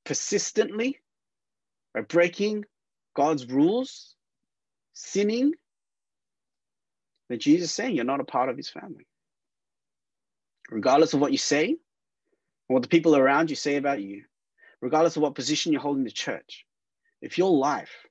persistently, 0.05 0.99
by 1.95 2.01
breaking 2.01 2.65
God's 3.15 3.47
rules, 3.47 4.17
sinning, 4.95 5.53
then 7.29 7.39
Jesus 7.39 7.71
is 7.71 7.75
saying 7.75 7.95
you're 7.95 8.05
not 8.05 8.21
a 8.21 8.25
part 8.25 8.49
of 8.49 8.57
his 8.57 8.69
family. 8.69 9.07
Regardless 10.71 11.15
of 11.15 11.21
what 11.21 11.33
you 11.33 11.39
say, 11.39 11.77
or 12.69 12.75
what 12.75 12.83
the 12.83 12.89
people 12.89 13.17
around 13.17 13.51
you 13.51 13.57
say 13.57 13.77
about 13.77 14.03
you, 14.03 14.25
regardless 14.81 15.17
of 15.17 15.23
what 15.23 15.35
position 15.35 15.73
you 15.73 15.79
hold 15.79 15.97
in 15.97 16.05
the 16.05 16.11
church, 16.11 16.65
if 17.21 17.39
your 17.39 17.51
life 17.51 18.07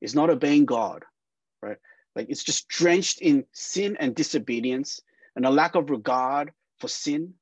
is 0.00 0.14
not 0.14 0.30
obeying 0.30 0.66
God, 0.66 1.04
right, 1.62 1.78
like 2.14 2.26
it's 2.28 2.44
just 2.44 2.68
drenched 2.68 3.20
in 3.20 3.44
sin 3.52 3.96
and 3.98 4.14
disobedience 4.14 5.00
and 5.34 5.44
a 5.44 5.50
lack 5.50 5.74
of 5.74 5.90
regard 5.90 6.52
for 6.80 6.88
sin. 6.88 7.34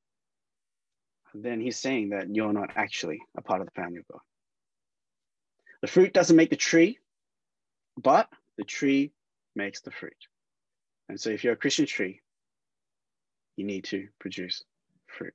Then 1.33 1.59
he's 1.59 1.77
saying 1.77 2.09
that 2.09 2.33
you're 2.33 2.53
not 2.53 2.71
actually 2.75 3.19
a 3.37 3.41
part 3.41 3.61
of 3.61 3.67
the 3.67 3.71
family 3.71 3.99
of 3.99 4.07
God. 4.11 4.21
The 5.81 5.87
fruit 5.87 6.13
doesn't 6.13 6.35
make 6.35 6.49
the 6.49 6.55
tree, 6.55 6.99
but 8.01 8.29
the 8.57 8.63
tree 8.63 9.11
makes 9.55 9.81
the 9.81 9.91
fruit. 9.91 10.15
And 11.09 11.19
so 11.19 11.29
if 11.29 11.43
you're 11.43 11.53
a 11.53 11.57
Christian 11.57 11.85
tree, 11.85 12.21
you 13.55 13.65
need 13.65 13.85
to 13.85 14.07
produce 14.19 14.63
fruit. 15.07 15.33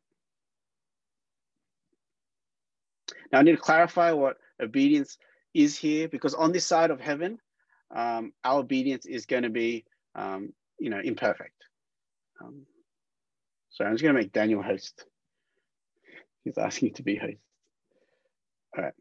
Now 3.33 3.39
I 3.39 3.43
need 3.43 3.53
to 3.53 3.59
clarify 3.59 4.13
what 4.13 4.39
obedience 4.61 5.17
is 5.55 5.77
here 5.77 6.09
because 6.09 6.35
on 6.35 6.53
this 6.53 6.67
side 6.67 6.91
of 6.91 7.01
heaven, 7.01 7.39
um, 7.95 8.33
our 8.45 8.61
obedience 8.61 9.07
is 9.07 9.27
going 9.27 9.43
to 9.43 9.51
be, 9.51 9.85
um, 10.15 10.53
you 10.79 10.91
know, 10.91 11.01
imperfect. 11.03 11.55
Um, 12.43 12.67
so 13.71 13.85
I'm 13.85 13.93
just 13.93 14.03
going 14.03 14.15
to 14.15 14.21
make 14.21 14.33
Daniel 14.33 14.63
host. 14.63 15.05
He's 16.45 16.59
asking 16.59 16.95
to 16.95 17.03
be 17.03 17.17
host. 17.17 17.37
All 18.77 18.85
right. 18.85 18.95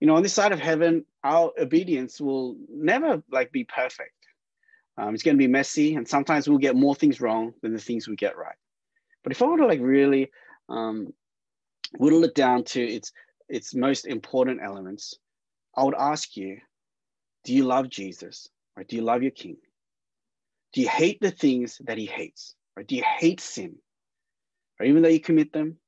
You 0.00 0.06
know, 0.06 0.16
on 0.16 0.22
this 0.22 0.32
side 0.32 0.52
of 0.52 0.58
heaven, 0.58 1.04
our 1.24 1.52
obedience 1.58 2.20
will 2.20 2.56
never 2.68 3.22
like 3.30 3.52
be 3.52 3.64
perfect. 3.64 4.14
Um, 4.98 5.14
it's 5.14 5.22
going 5.22 5.36
to 5.36 5.42
be 5.42 5.48
messy, 5.48 5.94
and 5.94 6.06
sometimes 6.06 6.48
we'll 6.48 6.58
get 6.58 6.76
more 6.76 6.94
things 6.94 7.20
wrong 7.20 7.54
than 7.62 7.72
the 7.72 7.78
things 7.78 8.08
we 8.08 8.16
get 8.16 8.36
right. 8.36 8.56
But 9.22 9.32
if 9.32 9.42
I 9.42 9.46
were 9.46 9.58
to 9.58 9.66
like 9.66 9.80
really 9.80 10.30
um, 10.68 11.12
whittle 11.98 12.24
it 12.24 12.34
down 12.34 12.64
to 12.64 12.82
its 12.82 13.12
its 13.48 13.74
most 13.74 14.06
important 14.06 14.60
elements, 14.62 15.14
I 15.76 15.84
would 15.84 15.94
ask 15.98 16.36
you, 16.36 16.58
do 17.44 17.52
you 17.52 17.64
love 17.64 17.88
Jesus? 17.88 18.48
Or 18.76 18.84
do 18.84 18.96
you 18.96 19.02
love 19.02 19.22
your 19.22 19.32
king? 19.32 19.56
Do 20.72 20.80
you 20.80 20.88
hate 20.88 21.20
the 21.20 21.32
things 21.32 21.80
that 21.84 21.98
he 21.98 22.06
hates? 22.06 22.54
Or 22.76 22.82
do 22.84 22.94
you 22.94 23.02
hate 23.02 23.40
sin? 23.40 23.76
Or 24.78 24.86
even 24.86 25.02
though 25.02 25.08
you 25.08 25.20
commit 25.20 25.52
them, 25.52 25.78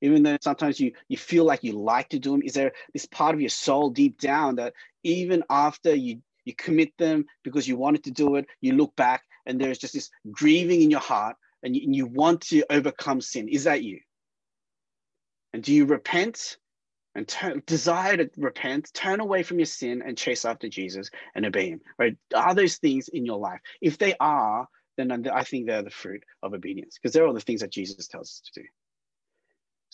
even 0.00 0.22
though 0.22 0.36
sometimes 0.40 0.78
you, 0.78 0.92
you 1.08 1.16
feel 1.16 1.44
like 1.44 1.64
you 1.64 1.72
like 1.72 2.08
to 2.10 2.18
do 2.18 2.32
them, 2.32 2.42
is 2.42 2.54
there 2.54 2.72
this 2.92 3.06
part 3.06 3.34
of 3.34 3.40
your 3.40 3.50
soul 3.50 3.90
deep 3.90 4.20
down 4.20 4.56
that 4.56 4.74
even 5.02 5.42
after 5.50 5.94
you, 5.94 6.20
you 6.44 6.54
commit 6.54 6.96
them 6.98 7.26
because 7.42 7.66
you 7.66 7.76
wanted 7.76 8.04
to 8.04 8.10
do 8.10 8.36
it, 8.36 8.46
you 8.60 8.74
look 8.74 8.94
back 8.96 9.22
and 9.46 9.60
there's 9.60 9.78
just 9.78 9.94
this 9.94 10.10
grieving 10.30 10.82
in 10.82 10.90
your 10.90 11.00
heart 11.00 11.36
and 11.62 11.74
you, 11.74 11.82
and 11.82 11.96
you 11.96 12.06
want 12.06 12.40
to 12.42 12.64
overcome 12.70 13.20
sin? 13.20 13.48
Is 13.48 13.64
that 13.64 13.82
you? 13.82 14.00
And 15.52 15.62
do 15.62 15.72
you 15.72 15.86
repent 15.86 16.58
and 17.14 17.26
turn, 17.26 17.62
desire 17.66 18.18
to 18.18 18.30
repent, 18.36 18.90
turn 18.92 19.20
away 19.20 19.42
from 19.42 19.58
your 19.58 19.66
sin 19.66 20.02
and 20.04 20.18
chase 20.18 20.44
after 20.44 20.68
Jesus 20.68 21.10
and 21.34 21.46
obey 21.46 21.70
him, 21.70 21.80
right? 21.98 22.16
Are 22.34 22.54
those 22.54 22.76
things 22.76 23.08
in 23.08 23.24
your 23.24 23.38
life? 23.38 23.60
If 23.80 23.96
they 23.96 24.14
are, 24.20 24.68
then 24.98 25.26
I 25.28 25.42
think 25.42 25.66
they're 25.66 25.82
the 25.82 25.90
fruit 25.90 26.22
of 26.42 26.52
obedience 26.52 26.98
because 26.98 27.12
they're 27.12 27.26
all 27.26 27.32
the 27.32 27.40
things 27.40 27.60
that 27.62 27.72
Jesus 27.72 28.06
tells 28.06 28.28
us 28.28 28.42
to 28.52 28.60
do. 28.60 28.66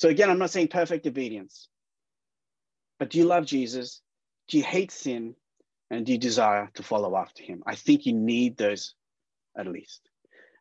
So 0.02 0.08
again, 0.08 0.30
I'm 0.30 0.38
not 0.40 0.50
saying 0.50 0.66
perfect 0.66 1.06
obedience, 1.06 1.68
but 2.98 3.08
do 3.08 3.18
you 3.18 3.24
love 3.24 3.46
Jesus? 3.46 4.00
Do 4.48 4.58
you 4.58 4.64
hate 4.64 4.90
sin? 4.90 5.36
And 5.92 6.04
do 6.04 6.10
you 6.10 6.18
desire 6.18 6.68
to 6.74 6.82
follow 6.82 7.16
after 7.16 7.44
him? 7.44 7.62
I 7.64 7.76
think 7.76 8.04
you 8.04 8.12
need 8.12 8.56
those 8.56 8.96
at 9.56 9.68
least. 9.68 10.00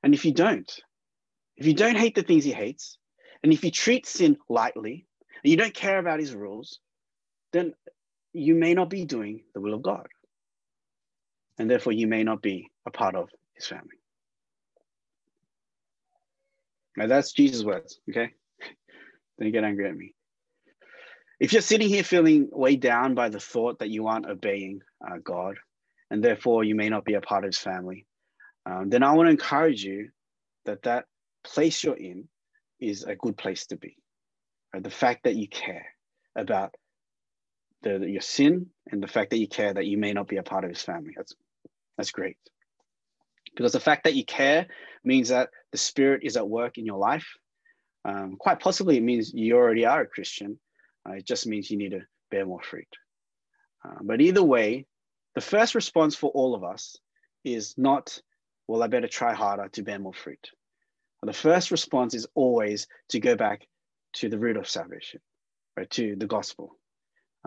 And 0.04 0.13
if 0.13 0.25
you 0.25 0.32
don't, 0.32 0.71
if 1.58 1.65
you 1.65 1.73
don't 1.73 1.97
hate 1.97 2.13
the 2.13 2.21
things 2.21 2.43
he 2.43 2.51
hates, 2.51 2.99
and 3.41 3.51
if 3.51 3.63
you 3.63 3.71
treat 3.71 4.06
sin 4.06 4.38
lightly, 4.47 5.08
and 5.43 5.49
you 5.49 5.58
don't 5.58 5.73
care 5.73 5.97
about 5.97 6.19
his 6.19 6.36
rules, 6.36 6.80
then 7.51 7.73
you 8.34 8.54
may 8.54 8.75
not 8.75 8.91
be 8.91 9.06
doing 9.06 9.41
the 9.56 9.62
will 9.62 9.73
of 9.73 9.82
God. 9.82 10.06
And 11.58 11.67
therefore, 11.67 11.93
you 11.93 12.06
may 12.06 12.23
not 12.23 12.43
be 12.43 12.69
a 12.86 12.91
part 12.91 13.15
of 13.15 13.30
his 13.56 13.65
family. 13.65 13.97
Now 16.95 17.08
that's 17.08 17.32
Jesus' 17.32 17.63
words, 17.63 17.99
okay? 18.08 18.34
Don't 19.41 19.51
get 19.51 19.63
angry 19.63 19.89
at 19.89 19.97
me. 19.97 20.13
If 21.39 21.51
you're 21.51 21.63
sitting 21.63 21.89
here 21.89 22.04
feeling 22.04 22.49
weighed 22.51 22.82
down 22.82 23.15
by 23.15 23.30
the 23.30 23.39
thought 23.39 23.80
that 23.80 23.89
you 23.89 24.06
aren't 24.06 24.30
obeying 24.30 24.82
uh, 25.06 25.17
God, 25.23 25.58
and 26.12 26.23
therefore 26.23 26.63
you 26.63 26.75
may 26.75 26.89
not 26.89 27.06
be 27.06 27.15
a 27.15 27.21
part 27.21 27.43
of 27.43 27.47
his 27.47 27.58
family, 27.58 28.06
um, 28.67 28.89
then 28.89 29.01
I 29.01 29.13
want 29.13 29.25
to 29.25 29.32
encourage 29.32 29.84
you 29.84 30.10
that 30.65 30.84
that 30.84 31.06
place 31.43 31.84
you're 31.84 31.97
in 31.97 32.27
is 32.80 33.04
a 33.04 33.15
good 33.15 33.36
place 33.36 33.65
to 33.67 33.77
be. 33.77 33.97
Right? 34.73 34.84
The 34.84 34.91
fact 34.91 35.23
that 35.23 35.36
you 35.36 35.47
care 35.47 35.88
about 36.36 36.75
the, 37.82 37.97
your 38.08 38.21
sin 38.21 38.67
and 38.91 39.01
the 39.01 39.08
fact 39.08 39.32
that 39.32 39.39
you 39.39 39.47
care 39.47 39.73
that 39.73 39.88
you 39.88 39.97
may 39.97 40.13
not 40.13 40.27
be 40.27 40.38
a 40.38 40.43
part 40.43 40.63
of 40.63 40.69
his 40.69 40.84
family. 40.84 41.13
That's, 41.17 41.34
that's 41.97 42.12
great. 42.12 42.38
Because 43.56 43.71
the 43.71 43.80
fact 43.80 44.04
that 44.04 44.13
you 44.13 44.23
care 44.23 44.67
means 45.04 45.30
that 45.30 45.49
the 45.71 45.80
Spirit 45.80 46.21
is 46.23 46.38
at 46.38 46.47
work 46.47 46.77
in 46.77 46.86
your 46.86 46.99
life. 46.99 47.25
Um, 48.03 48.35
quite 48.37 48.59
possibly, 48.59 48.97
it 48.97 49.03
means 49.03 49.33
you 49.33 49.55
already 49.55 49.85
are 49.85 50.01
a 50.01 50.07
Christian. 50.07 50.59
Uh, 51.07 51.13
it 51.13 51.25
just 51.25 51.47
means 51.47 51.69
you 51.69 51.77
need 51.77 51.91
to 51.91 52.01
bear 52.29 52.45
more 52.45 52.61
fruit. 52.61 52.87
Uh, 53.85 53.99
but 54.01 54.21
either 54.21 54.43
way, 54.43 54.85
the 55.35 55.41
first 55.41 55.75
response 55.75 56.15
for 56.15 56.29
all 56.31 56.55
of 56.55 56.63
us 56.63 56.97
is 57.43 57.75
not, 57.77 58.21
well, 58.67 58.83
I 58.83 58.87
better 58.87 59.07
try 59.07 59.33
harder 59.33 59.69
to 59.69 59.83
bear 59.83 59.99
more 59.99 60.13
fruit. 60.13 60.49
The 61.23 61.33
first 61.33 61.69
response 61.69 62.15
is 62.15 62.27
always 62.33 62.87
to 63.09 63.19
go 63.19 63.35
back 63.35 63.67
to 64.13 64.29
the 64.29 64.39
root 64.39 64.57
of 64.57 64.67
salvation, 64.67 65.21
right? 65.77 65.89
To 65.91 66.15
the 66.15 66.25
gospel, 66.25 66.77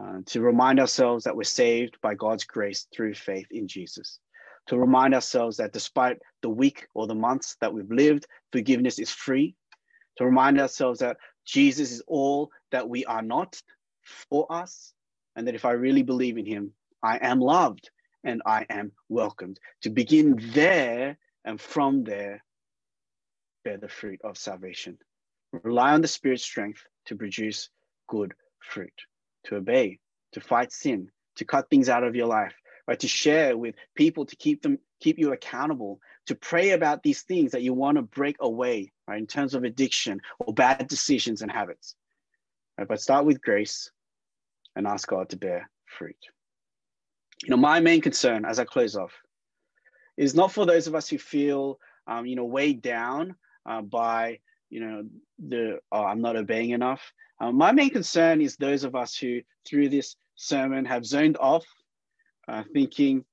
uh, 0.00 0.18
to 0.26 0.40
remind 0.40 0.78
ourselves 0.78 1.24
that 1.24 1.36
we're 1.36 1.44
saved 1.44 1.98
by 2.00 2.14
God's 2.14 2.44
grace 2.44 2.86
through 2.94 3.14
faith 3.14 3.48
in 3.50 3.66
Jesus, 3.66 4.20
to 4.68 4.78
remind 4.78 5.14
ourselves 5.14 5.56
that 5.56 5.72
despite 5.72 6.18
the 6.40 6.48
week 6.48 6.86
or 6.94 7.06
the 7.06 7.14
months 7.16 7.56
that 7.60 7.74
we've 7.74 7.90
lived, 7.90 8.26
forgiveness 8.52 8.98
is 9.00 9.10
free, 9.10 9.56
to 10.16 10.24
remind 10.24 10.60
ourselves 10.60 11.00
that 11.00 11.16
Jesus 11.44 11.90
is 11.92 12.02
all 12.06 12.50
that 12.70 12.88
we 12.88 13.04
are 13.04 13.22
not 13.22 13.60
for 14.02 14.50
us, 14.50 14.92
and 15.36 15.46
that 15.46 15.54
if 15.54 15.64
I 15.64 15.72
really 15.72 16.02
believe 16.02 16.38
in 16.38 16.46
him, 16.46 16.72
I 17.02 17.18
am 17.18 17.40
loved 17.40 17.90
and 18.22 18.42
I 18.46 18.66
am 18.70 18.92
welcomed. 19.08 19.58
To 19.82 19.90
begin 19.90 20.40
there 20.52 21.18
and 21.44 21.60
from 21.60 22.04
there 22.04 22.42
bear 23.64 23.76
the 23.78 23.88
fruit 23.88 24.20
of 24.24 24.38
salvation. 24.38 24.98
Rely 25.52 25.92
on 25.92 26.00
the 26.00 26.08
Spirit's 26.08 26.42
strength 26.42 26.82
to 27.06 27.16
produce 27.16 27.68
good 28.08 28.34
fruit, 28.60 28.92
to 29.44 29.56
obey, 29.56 29.98
to 30.32 30.40
fight 30.40 30.72
sin, 30.72 31.10
to 31.36 31.44
cut 31.44 31.68
things 31.70 31.88
out 31.88 32.04
of 32.04 32.16
your 32.16 32.26
life, 32.26 32.54
right? 32.86 32.98
To 33.00 33.08
share 33.08 33.56
with 33.56 33.74
people 33.94 34.26
to 34.26 34.36
keep 34.36 34.62
them 34.62 34.78
keep 35.00 35.18
you 35.18 35.32
accountable, 35.32 36.00
to 36.26 36.34
pray 36.34 36.70
about 36.70 37.02
these 37.02 37.22
things 37.22 37.52
that 37.52 37.62
you 37.62 37.74
want 37.74 37.96
to 37.96 38.02
break 38.02 38.36
away, 38.40 38.92
right? 39.06 39.18
In 39.18 39.26
terms 39.26 39.54
of 39.54 39.64
addiction 39.64 40.20
or 40.38 40.54
bad 40.54 40.88
decisions 40.88 41.42
and 41.42 41.50
habits. 41.50 41.94
Right? 42.78 42.88
But 42.88 43.00
start 43.00 43.24
with 43.26 43.42
grace 43.42 43.90
and 44.74 44.86
ask 44.86 45.06
God 45.06 45.28
to 45.30 45.36
bear 45.36 45.70
fruit. 45.86 46.16
You 47.42 47.50
know, 47.50 47.56
my 47.56 47.80
main 47.80 48.00
concern 48.00 48.44
as 48.44 48.58
I 48.58 48.64
close 48.64 48.96
off 48.96 49.12
is 50.16 50.34
not 50.34 50.52
for 50.52 50.64
those 50.64 50.86
of 50.86 50.94
us 50.94 51.08
who 51.08 51.18
feel 51.18 51.78
um, 52.06 52.26
you 52.26 52.36
know, 52.36 52.44
weighed 52.44 52.82
down 52.82 53.36
uh, 53.66 53.82
by 53.82 54.38
you 54.70 54.80
know 54.80 55.04
the 55.38 55.78
oh, 55.92 56.04
I'm 56.04 56.20
not 56.20 56.36
obeying 56.36 56.70
enough. 56.70 57.12
Uh, 57.40 57.52
my 57.52 57.72
main 57.72 57.90
concern 57.90 58.40
is 58.40 58.56
those 58.56 58.84
of 58.84 58.94
us 58.94 59.16
who 59.16 59.40
through 59.66 59.88
this 59.88 60.16
sermon 60.36 60.84
have 60.84 61.06
zoned 61.06 61.36
off, 61.38 61.64
uh, 62.48 62.62
thinking, 62.72 63.24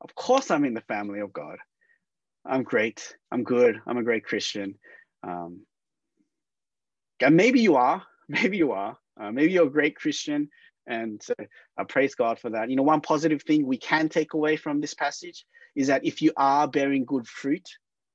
of 0.00 0.14
course 0.14 0.50
I'm 0.50 0.64
in 0.64 0.74
the 0.74 0.80
family 0.82 1.20
of 1.20 1.32
God. 1.32 1.58
I'm 2.48 2.62
great. 2.62 3.16
I'm 3.32 3.44
good. 3.44 3.80
I'm 3.86 3.98
a 3.98 4.02
great 4.02 4.24
Christian. 4.24 4.76
Um, 5.22 5.60
and 7.20 7.36
maybe 7.36 7.60
you 7.60 7.76
are. 7.76 8.02
Maybe 8.28 8.56
you 8.56 8.72
are. 8.72 8.98
Uh, 9.18 9.30
maybe 9.30 9.52
you're 9.52 9.68
a 9.68 9.70
great 9.70 9.94
Christian, 9.94 10.50
and 10.86 11.22
uh, 11.38 11.44
I 11.78 11.84
praise 11.84 12.16
God 12.16 12.40
for 12.40 12.50
that. 12.50 12.68
You 12.68 12.74
know, 12.74 12.82
one 12.82 13.00
positive 13.00 13.42
thing 13.42 13.64
we 13.64 13.78
can 13.78 14.08
take 14.08 14.34
away 14.34 14.56
from 14.56 14.80
this 14.80 14.94
passage 14.94 15.46
is 15.76 15.86
that 15.86 16.04
if 16.04 16.20
you 16.20 16.32
are 16.36 16.66
bearing 16.66 17.04
good 17.04 17.28
fruit, 17.28 17.66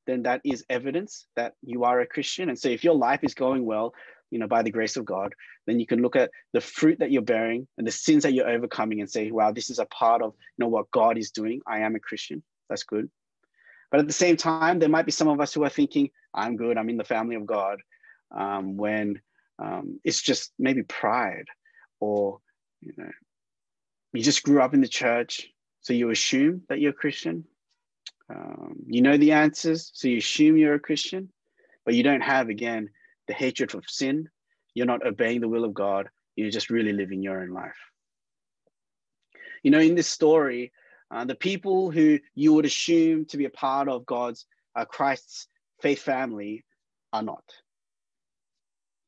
then 0.05 0.23
that 0.23 0.41
is 0.43 0.65
evidence 0.69 1.27
that 1.37 1.53
you 1.61 1.85
are 1.85 2.01
a 2.01 2.05
Christian. 2.05 2.49
And 2.49 2.59
so 2.59 2.67
if 2.67 2.83
your 2.83 2.95
life 2.95 3.23
is 3.23 3.33
going 3.33 3.65
well, 3.65 3.93
you 4.31 4.39
know, 4.39 4.47
by 4.47 4.63
the 4.63 4.71
grace 4.71 4.97
of 4.97 5.05
God, 5.05 5.33
then 5.65 5.79
you 5.79 5.85
can 5.85 6.01
look 6.01 6.15
at 6.15 6.31
the 6.53 6.61
fruit 6.61 6.99
that 6.99 7.11
you're 7.11 7.21
bearing 7.21 7.67
and 7.77 7.87
the 7.87 7.91
sins 7.91 8.23
that 8.23 8.33
you're 8.33 8.49
overcoming 8.49 8.99
and 8.99 9.09
say, 9.09 9.31
wow, 9.31 9.51
this 9.51 9.69
is 9.69 9.79
a 9.79 9.85
part 9.85 10.21
of 10.21 10.33
you 10.57 10.65
know 10.65 10.69
what 10.69 10.91
God 10.91 11.17
is 11.17 11.31
doing. 11.31 11.61
I 11.65 11.79
am 11.79 11.95
a 11.95 11.99
Christian. 11.99 12.43
That's 12.69 12.83
good. 12.83 13.09
But 13.91 13.99
at 13.99 14.07
the 14.07 14.13
same 14.13 14.37
time, 14.37 14.79
there 14.79 14.89
might 14.89 15.05
be 15.05 15.11
some 15.11 15.27
of 15.27 15.41
us 15.41 15.53
who 15.53 15.63
are 15.63 15.69
thinking, 15.69 16.09
I'm 16.33 16.55
good, 16.55 16.77
I'm 16.77 16.89
in 16.89 16.97
the 16.97 17.03
family 17.03 17.35
of 17.35 17.45
God, 17.45 17.79
um, 18.35 18.77
when 18.77 19.21
um, 19.59 19.99
it's 20.03 20.21
just 20.21 20.53
maybe 20.57 20.83
pride 20.83 21.45
or 21.99 22.39
you 22.81 22.93
know, 22.97 23.11
you 24.13 24.23
just 24.23 24.43
grew 24.43 24.61
up 24.61 24.73
in 24.73 24.81
the 24.81 24.87
church, 24.87 25.47
so 25.81 25.93
you 25.93 26.09
assume 26.09 26.63
that 26.69 26.79
you're 26.79 26.91
a 26.91 26.93
Christian. 26.93 27.45
Um, 28.29 28.77
you 28.87 29.01
know 29.01 29.17
the 29.17 29.33
answers, 29.33 29.91
so 29.93 30.07
you 30.07 30.17
assume 30.17 30.57
you're 30.57 30.75
a 30.75 30.79
Christian, 30.79 31.29
but 31.85 31.93
you 31.93 32.03
don't 32.03 32.21
have, 32.21 32.49
again, 32.49 32.89
the 33.27 33.33
hatred 33.33 33.75
of 33.75 33.83
sin. 33.87 34.29
You're 34.73 34.85
not 34.85 35.05
obeying 35.05 35.41
the 35.41 35.49
will 35.49 35.65
of 35.65 35.73
God. 35.73 36.09
You're 36.35 36.49
just 36.49 36.69
really 36.69 36.93
living 36.93 37.21
your 37.21 37.41
own 37.41 37.49
life. 37.49 37.77
You 39.63 39.71
know, 39.71 39.79
in 39.79 39.95
this 39.95 40.07
story, 40.07 40.71
uh, 41.11 41.25
the 41.25 41.35
people 41.35 41.91
who 41.91 42.19
you 42.35 42.53
would 42.53 42.65
assume 42.65 43.25
to 43.25 43.37
be 43.37 43.45
a 43.45 43.49
part 43.49 43.89
of 43.89 44.05
God's, 44.05 44.45
uh, 44.75 44.85
Christ's 44.85 45.47
faith 45.81 46.01
family 46.01 46.63
are 47.11 47.21
not. 47.21 47.43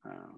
Uh, 0.06 0.38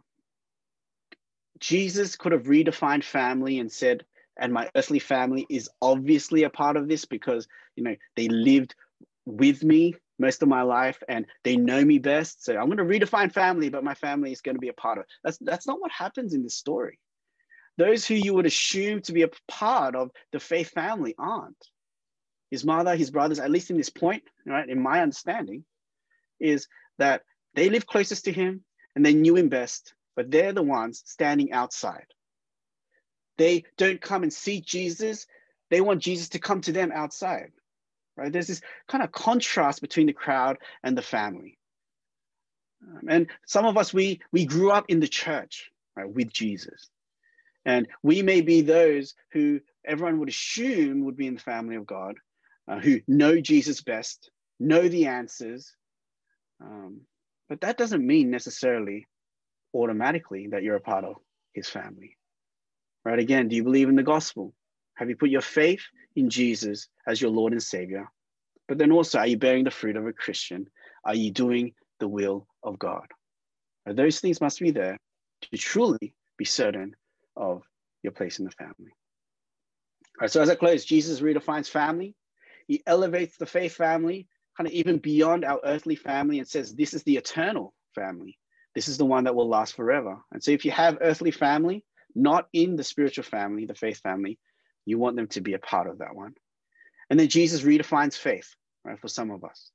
Jesus 1.59 2.15
could 2.15 2.33
have 2.33 2.43
redefined 2.43 3.03
family 3.03 3.59
and 3.59 3.71
said, 3.71 4.05
and 4.37 4.53
my 4.53 4.69
earthly 4.75 4.99
family 4.99 5.47
is 5.49 5.69
obviously 5.81 6.43
a 6.43 6.49
part 6.49 6.77
of 6.77 6.87
this 6.87 7.05
because 7.05 7.47
you 7.75 7.83
know 7.83 7.95
they 8.15 8.27
lived 8.27 8.75
with 9.25 9.63
me 9.63 9.95
most 10.19 10.43
of 10.43 10.49
my 10.49 10.61
life 10.61 11.01
and 11.07 11.25
they 11.43 11.55
know 11.55 11.83
me 11.83 11.99
best. 11.99 12.43
So 12.43 12.57
i'm 12.57 12.69
going 12.69 12.77
to 12.77 12.83
redefine 12.83 13.31
family 13.31 13.69
but 13.69 13.83
my 13.83 13.95
family 13.95 14.33
is 14.33 14.41
going 14.41 14.55
to 14.55 14.61
be 14.61 14.67
a 14.67 14.73
part 14.73 14.97
of 14.97 15.03
it. 15.03 15.07
That's 15.23 15.37
that's 15.39 15.67
not 15.67 15.79
what 15.79 15.91
happens 15.91 16.33
in 16.33 16.43
this 16.43 16.55
story 16.55 16.99
those 17.77 18.05
who 18.05 18.15
you 18.15 18.33
would 18.33 18.45
assume 18.45 19.01
to 19.01 19.13
be 19.13 19.23
a 19.23 19.29
part 19.47 19.95
of 19.95 20.11
the 20.31 20.39
faith 20.39 20.69
family 20.69 21.15
aren't 21.17 21.57
his 22.51 22.63
mother 22.63 22.95
his 22.95 23.11
brothers 23.11 23.39
at 23.39 23.51
least 23.51 23.69
in 23.69 23.77
this 23.77 23.89
point 23.89 24.23
right 24.45 24.69
in 24.69 24.81
my 24.81 25.01
understanding 25.01 25.63
is 26.39 26.67
that 26.97 27.21
they 27.53 27.69
live 27.69 27.87
closest 27.87 28.25
to 28.25 28.31
him 28.31 28.63
and 28.95 29.05
they 29.05 29.13
knew 29.13 29.35
him 29.35 29.49
best 29.49 29.93
but 30.15 30.31
they're 30.31 30.53
the 30.53 30.63
ones 30.63 31.03
standing 31.05 31.51
outside 31.51 32.05
they 33.37 33.65
don't 33.77 34.01
come 34.01 34.23
and 34.23 34.33
see 34.33 34.61
Jesus. 34.61 35.27
They 35.69 35.81
want 35.81 36.01
Jesus 36.01 36.29
to 36.29 36.39
come 36.39 36.61
to 36.61 36.71
them 36.71 36.91
outside, 36.93 37.51
right? 38.15 38.31
There's 38.31 38.47
this 38.47 38.61
kind 38.87 39.03
of 39.03 39.11
contrast 39.11 39.81
between 39.81 40.07
the 40.07 40.13
crowd 40.13 40.57
and 40.83 40.97
the 40.97 41.01
family. 41.01 41.57
Um, 42.83 43.07
and 43.09 43.27
some 43.47 43.65
of 43.65 43.77
us, 43.77 43.93
we, 43.93 44.21
we 44.31 44.45
grew 44.45 44.71
up 44.71 44.85
in 44.87 44.99
the 44.99 45.07
church, 45.07 45.71
right, 45.95 46.09
with 46.09 46.31
Jesus. 46.31 46.89
And 47.65 47.87
we 48.03 48.21
may 48.21 48.41
be 48.41 48.61
those 48.61 49.15
who 49.31 49.59
everyone 49.83 50.19
would 50.19 50.29
assume 50.29 51.05
would 51.05 51.17
be 51.17 51.27
in 51.27 51.35
the 51.35 51.41
family 51.41 51.75
of 51.75 51.87
God, 51.87 52.15
uh, 52.67 52.79
who 52.79 53.01
know 53.07 53.41
Jesus 53.41 53.81
best, 53.81 54.29
know 54.59 54.87
the 54.87 55.07
answers. 55.07 55.75
Um, 56.61 57.01
but 57.49 57.61
that 57.61 57.77
doesn't 57.77 58.05
mean 58.05 58.29
necessarily 58.29 59.07
automatically 59.73 60.47
that 60.47 60.63
you're 60.63 60.75
a 60.75 60.81
part 60.81 61.05
of 61.05 61.15
his 61.53 61.67
family. 61.67 62.17
Right? 63.03 63.19
Again, 63.19 63.47
do 63.47 63.55
you 63.55 63.63
believe 63.63 63.89
in 63.89 63.95
the 63.95 64.03
gospel? 64.03 64.53
Have 64.95 65.09
you 65.09 65.15
put 65.15 65.29
your 65.29 65.41
faith 65.41 65.83
in 66.15 66.29
Jesus 66.29 66.87
as 67.07 67.21
your 67.21 67.31
Lord 67.31 67.51
and 67.51 67.61
Savior? 67.61 68.07
But 68.67 68.77
then 68.77 68.91
also, 68.91 69.19
are 69.19 69.27
you 69.27 69.37
bearing 69.37 69.63
the 69.63 69.71
fruit 69.71 69.95
of 69.95 70.07
a 70.07 70.13
Christian? 70.13 70.67
Are 71.03 71.13
you 71.13 71.31
doing 71.31 71.73
the 71.99 72.07
will 72.07 72.47
of 72.63 72.79
God? 72.79 73.07
Those 73.85 74.19
things 74.19 74.41
must 74.41 74.59
be 74.59 74.71
there 74.71 74.97
to 75.41 75.57
truly 75.57 76.15
be 76.37 76.45
certain 76.45 76.95
of 77.35 77.63
your 78.03 78.13
place 78.13 78.39
in 78.39 78.45
the 78.45 78.51
family. 78.51 78.73
All 80.17 80.21
right, 80.21 80.31
so 80.31 80.41
as 80.41 80.49
I 80.49 80.55
close, 80.55 80.85
Jesus 80.85 81.19
redefines 81.19 81.69
family. 81.69 82.15
He 82.67 82.81
elevates 82.85 83.37
the 83.37 83.45
faith 83.45 83.75
family 83.75 84.27
kind 84.57 84.67
of 84.67 84.73
even 84.73 84.97
beyond 84.97 85.43
our 85.43 85.59
earthly 85.63 85.95
family 85.95 86.39
and 86.39 86.47
says, 86.47 86.73
This 86.73 86.93
is 86.93 87.03
the 87.03 87.17
eternal 87.17 87.73
family. 87.93 88.37
This 88.73 88.87
is 88.87 88.97
the 88.97 89.05
one 89.05 89.25
that 89.25 89.35
will 89.35 89.49
last 89.49 89.75
forever. 89.75 90.17
And 90.31 90.43
so 90.43 90.51
if 90.51 90.65
you 90.65 90.71
have 90.71 90.97
earthly 91.01 91.31
family, 91.31 91.83
not 92.15 92.47
in 92.53 92.77
the 92.77 92.83
spiritual 92.83 93.25
family, 93.25 93.65
the 93.65 93.75
faith 93.75 93.99
family. 93.99 94.39
You 94.85 94.97
want 94.97 95.17
them 95.17 95.27
to 95.29 95.41
be 95.41 95.53
a 95.53 95.59
part 95.59 95.87
of 95.87 95.99
that 95.99 96.15
one. 96.15 96.33
And 97.09 97.19
then 97.19 97.27
Jesus 97.27 97.61
redefines 97.61 98.17
faith, 98.17 98.55
right, 98.83 98.99
for 98.99 99.09
some 99.09 99.31
of 99.31 99.43
us. 99.43 99.71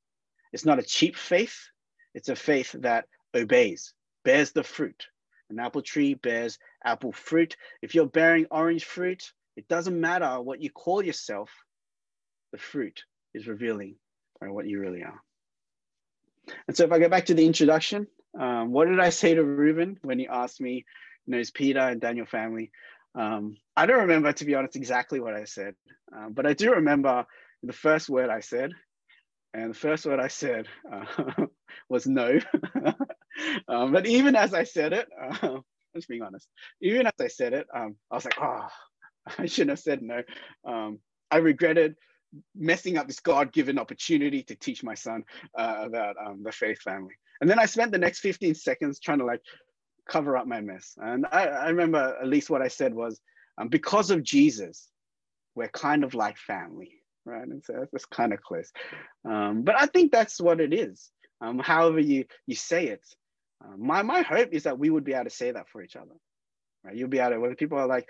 It's 0.53 0.65
not 0.65 0.79
a 0.79 0.85
cheap 0.85 1.17
faith, 1.17 1.69
it's 2.15 2.29
a 2.29 2.37
faith 2.37 2.73
that 2.81 3.07
obeys, 3.35 3.95
bears 4.25 4.53
the 4.53 4.65
fruit. 4.65 5.07
An 5.51 5.59
apple 5.59 5.83
tree 5.83 6.15
bears 6.15 6.59
apple 6.85 7.13
fruit. 7.13 7.57
If 7.83 7.95
you're 7.95 8.07
bearing 8.07 8.47
orange 8.51 8.85
fruit, 8.85 9.33
it 9.57 9.69
doesn't 9.69 10.01
matter 10.01 10.41
what 10.41 10.63
you 10.63 10.71
call 10.71 11.05
yourself, 11.05 11.51
the 12.53 12.59
fruit 12.59 13.05
is 13.35 13.47
revealing 13.47 13.97
what 14.41 14.67
you 14.67 14.81
really 14.81 15.03
are. 15.03 15.21
And 16.67 16.77
so 16.77 16.85
if 16.85 16.93
I 16.93 16.99
go 16.99 17.09
back 17.09 17.27
to 17.27 17.35
the 17.35 17.45
introduction, 17.45 18.07
um, 18.39 18.73
what 18.73 18.89
did 18.89 19.01
I 19.01 19.11
say 19.11 19.35
to 19.35 19.45
Reuben 19.45 19.99
when 20.03 20.19
he 20.19 20.27
asked 20.27 20.61
me, 20.61 20.85
you 21.27 21.33
know, 21.33 21.39
is 21.39 21.51
Peter 21.51 21.81
and 21.81 22.01
Daniel 22.01 22.27
family? 22.27 22.71
Um, 23.15 23.57
I 23.77 23.87
don't 23.87 24.01
remember, 24.01 24.33
to 24.33 24.45
be 24.45 24.55
honest, 24.55 24.77
exactly 24.77 25.21
what 25.21 25.35
I 25.35 25.45
said, 25.45 25.75
uh, 26.17 26.29
but 26.31 26.47
I 26.47 26.55
do 26.55 26.73
remember 26.73 27.27
the 27.63 27.73
first 27.73 28.09
word 28.09 28.31
I 28.31 28.41
said. 28.41 28.73
And 29.53 29.71
the 29.71 29.79
first 29.79 30.07
word 30.07 30.21
I 30.21 30.29
said 30.29 30.67
uh, 30.91 31.47
was 31.89 32.07
no. 32.07 32.39
um, 33.69 33.93
but 33.93 34.07
even 34.07 34.37
as 34.37 34.55
I 34.55 34.65
said 34.65 34.93
it, 34.93 35.09
uh, 35.21 35.59
just 35.95 36.09
being 36.09 36.23
honest, 36.23 36.49
even 36.81 37.07
as 37.07 37.15
I 37.21 37.29
said 37.29 37.53
it, 37.53 37.67
um, 37.75 37.97
I 38.11 38.15
was 38.15 38.25
like, 38.25 38.41
oh, 38.41 38.69
I 39.39 39.47
shouldn't 39.47 39.71
have 39.71 39.81
said 39.81 40.03
no. 40.03 40.23
Um, 40.65 41.01
I 41.31 41.39
regretted 41.39 41.97
messing 42.55 42.97
up 42.97 43.09
this 43.09 43.21
God-given 43.21 43.79
opportunity 43.79 44.43
to 44.45 44.55
teach 44.55 44.85
my 44.85 44.95
son 44.95 45.25
uh, 45.59 45.83
about 45.85 46.17
um, 46.25 46.43
the 46.45 46.53
faith 46.53 46.81
family. 46.81 47.15
And 47.41 47.51
then 47.51 47.59
I 47.59 47.67
spent 47.67 47.91
the 47.91 47.99
next 47.99 48.21
15 48.21 48.55
seconds 48.55 49.01
trying 49.01 49.19
to 49.19 49.25
like 49.25 49.41
cover 50.09 50.37
up 50.37 50.47
my 50.47 50.61
mess. 50.61 50.95
And 50.97 51.27
I, 51.31 51.47
I 51.47 51.69
remember 51.71 52.17
at 52.21 52.29
least 52.29 52.51
what 52.51 52.63
I 52.63 52.69
said 52.69 52.95
was, 52.95 53.21
um, 53.59 53.69
because 53.69 54.11
of 54.11 54.23
Jesus, 54.23 54.89
we're 55.55 55.69
kind 55.69 56.05
of 56.05 56.15
like 56.15 56.37
family, 56.39 57.00
right? 57.25 57.47
And 57.47 57.63
so 57.65 57.87
that's 57.93 58.07
kind 58.07 58.33
of 58.33 58.43
close. 58.43 58.71
Um, 59.25 59.63
but 59.63 59.77
I 59.79 59.87
think 59.87 60.13
that's 60.13 60.41
what 60.41 60.61
it 60.61 60.73
is. 60.73 61.11
Um, 61.41 61.59
however 61.59 62.01
you 62.01 62.27
you 62.47 62.55
say 62.55 62.89
it, 62.89 63.03
uh, 63.65 63.77
my 63.79 64.03
my 64.03 64.23
hope 64.23 64.51
is 64.53 64.65
that 64.65 64.79
we 64.79 64.91
would 64.91 65.05
be 65.05 65.15
able 65.15 65.25
to 65.25 65.31
say 65.31 65.51
that 65.51 65.69
for 65.69 65.83
each 65.83 65.97
other, 65.97 66.15
right? 66.85 66.95
You'll 66.95 67.09
be 67.09 67.19
able 67.19 67.33
to 67.33 67.41
when 67.41 67.55
people 67.57 67.79
are 67.79 67.87
like, 67.87 68.09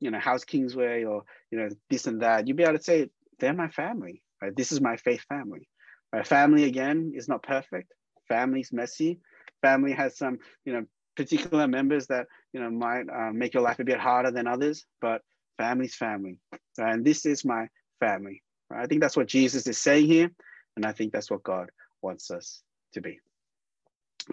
you 0.00 0.10
know, 0.10 0.18
how's 0.18 0.44
Kingsway 0.44 1.04
or 1.04 1.24
you 1.50 1.58
know 1.58 1.68
this 1.90 2.06
and 2.06 2.22
that, 2.22 2.46
you'll 2.46 2.56
be 2.56 2.64
able 2.64 2.78
to 2.78 2.82
say 2.82 3.10
they're 3.38 3.54
my 3.54 3.68
family, 3.68 4.22
right? 4.40 4.54
This 4.56 4.72
is 4.72 4.80
my 4.80 4.96
faith 4.96 5.24
family. 5.28 5.68
My 6.12 6.22
family 6.22 6.64
again 6.64 7.12
is 7.14 7.28
not 7.28 7.42
perfect. 7.42 7.92
Family's 8.28 8.72
messy. 8.72 9.20
Family 9.62 9.92
has 9.92 10.16
some 10.16 10.38
you 10.64 10.72
know 10.72 10.84
particular 11.16 11.68
members 11.68 12.06
that 12.08 12.26
you 12.52 12.60
know 12.60 12.70
might 12.70 13.04
uh, 13.08 13.32
make 13.32 13.54
your 13.54 13.62
life 13.62 13.78
a 13.78 13.84
bit 13.84 13.98
harder 13.98 14.30
than 14.30 14.46
others, 14.46 14.84
but 15.00 15.22
family's 15.58 15.94
family, 15.94 16.38
right? 16.78 16.94
and 16.94 17.04
this 17.04 17.26
is 17.26 17.44
my 17.44 17.68
family. 18.00 18.42
Right? 18.72 18.82
I 18.82 18.86
think 18.86 19.00
that's 19.00 19.16
what 19.16 19.28
Jesus 19.28 19.66
is 19.66 19.78
saying 19.78 20.06
here, 20.06 20.30
and 20.76 20.86
I 20.86 20.92
think 20.92 21.12
that's 21.12 21.30
what 21.30 21.42
God 21.42 21.70
wants 22.00 22.30
us 22.30 22.62
to 22.94 23.00
be. 23.00 23.20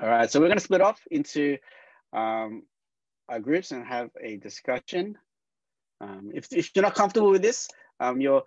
All 0.02 0.08
right, 0.08 0.32
so 0.32 0.40
we're 0.40 0.48
going 0.48 0.58
to 0.58 0.64
split 0.64 0.82
off 0.82 1.02
into 1.12 1.58
um, 2.14 2.64
our 3.28 3.40
groups 3.40 3.72
and 3.72 3.86
have 3.86 4.12
a 4.22 4.38
discussion. 4.38 5.18
Um, 6.00 6.32
if, 6.34 6.48
if 6.52 6.72
you're 6.74 6.84
not 6.84 6.96
comfortable 6.96 7.32
with 7.32 7.42
this, 7.42 7.68
um, 8.00 8.22
you're 8.22 8.44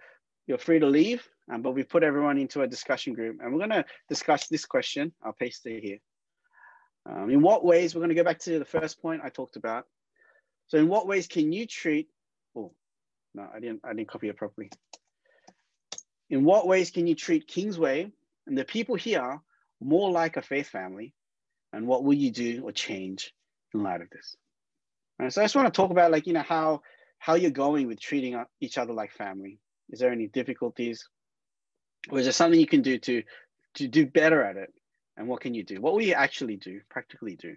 you're 0.46 0.58
free 0.58 0.80
to 0.80 0.86
leave, 0.86 1.28
um, 1.52 1.62
but 1.62 1.72
we 1.72 1.84
put 1.84 2.02
everyone 2.02 2.38
into 2.38 2.62
a 2.62 2.66
discussion 2.66 3.12
group, 3.14 3.38
and 3.40 3.52
we're 3.52 3.58
going 3.58 3.70
to 3.70 3.84
discuss 4.08 4.48
this 4.48 4.64
question. 4.64 5.12
I'll 5.22 5.32
paste 5.34 5.66
it 5.66 5.84
here. 5.84 5.98
Um, 7.04 7.30
in 7.30 7.42
what 7.42 7.64
ways, 7.64 7.94
we're 7.94 8.00
going 8.00 8.08
to 8.08 8.14
go 8.14 8.24
back 8.24 8.38
to 8.40 8.58
the 8.58 8.64
first 8.64 9.00
point 9.00 9.22
I 9.24 9.28
talked 9.28 9.56
about. 9.56 9.86
So 10.68 10.78
in 10.78 10.88
what 10.88 11.06
ways 11.06 11.26
can 11.26 11.52
you 11.52 11.66
treat, 11.66 12.08
oh, 12.56 12.72
no, 13.34 13.46
I 13.54 13.60
didn't, 13.60 13.80
I 13.84 13.92
didn't 13.92 14.08
copy 14.08 14.28
it 14.28 14.36
properly. 14.36 14.70
In 16.32 16.44
what 16.44 16.66
ways 16.66 16.90
can 16.90 17.06
you 17.06 17.14
treat 17.14 17.46
Kingsway 17.46 18.10
and 18.46 18.56
the 18.56 18.64
people 18.64 18.94
here 18.94 19.38
more 19.82 20.10
like 20.10 20.38
a 20.38 20.42
faith 20.42 20.66
family? 20.66 21.12
And 21.74 21.86
what 21.86 22.04
will 22.04 22.14
you 22.14 22.30
do 22.30 22.62
or 22.64 22.72
change 22.72 23.34
in 23.74 23.82
light 23.82 24.00
of 24.00 24.08
this? 24.08 24.34
so 25.28 25.42
I 25.42 25.44
just 25.44 25.54
want 25.54 25.72
to 25.72 25.76
talk 25.76 25.90
about 25.90 26.10
like, 26.10 26.26
you 26.26 26.32
know, 26.32 26.42
how, 26.42 26.80
how 27.18 27.34
you're 27.34 27.50
going 27.50 27.86
with 27.86 28.00
treating 28.00 28.42
each 28.60 28.78
other 28.78 28.94
like 28.94 29.12
family. 29.12 29.58
Is 29.90 30.00
there 30.00 30.10
any 30.10 30.26
difficulties? 30.26 31.06
Or 32.10 32.18
is 32.18 32.24
there 32.24 32.32
something 32.32 32.58
you 32.58 32.66
can 32.66 32.82
do 32.82 32.98
to, 32.98 33.22
to 33.74 33.86
do 33.86 34.06
better 34.06 34.42
at 34.42 34.56
it? 34.56 34.72
And 35.18 35.28
what 35.28 35.42
can 35.42 35.52
you 35.52 35.62
do? 35.62 35.82
What 35.82 35.92
will 35.92 36.00
you 36.00 36.14
actually 36.14 36.56
do, 36.56 36.80
practically 36.88 37.36
do 37.36 37.56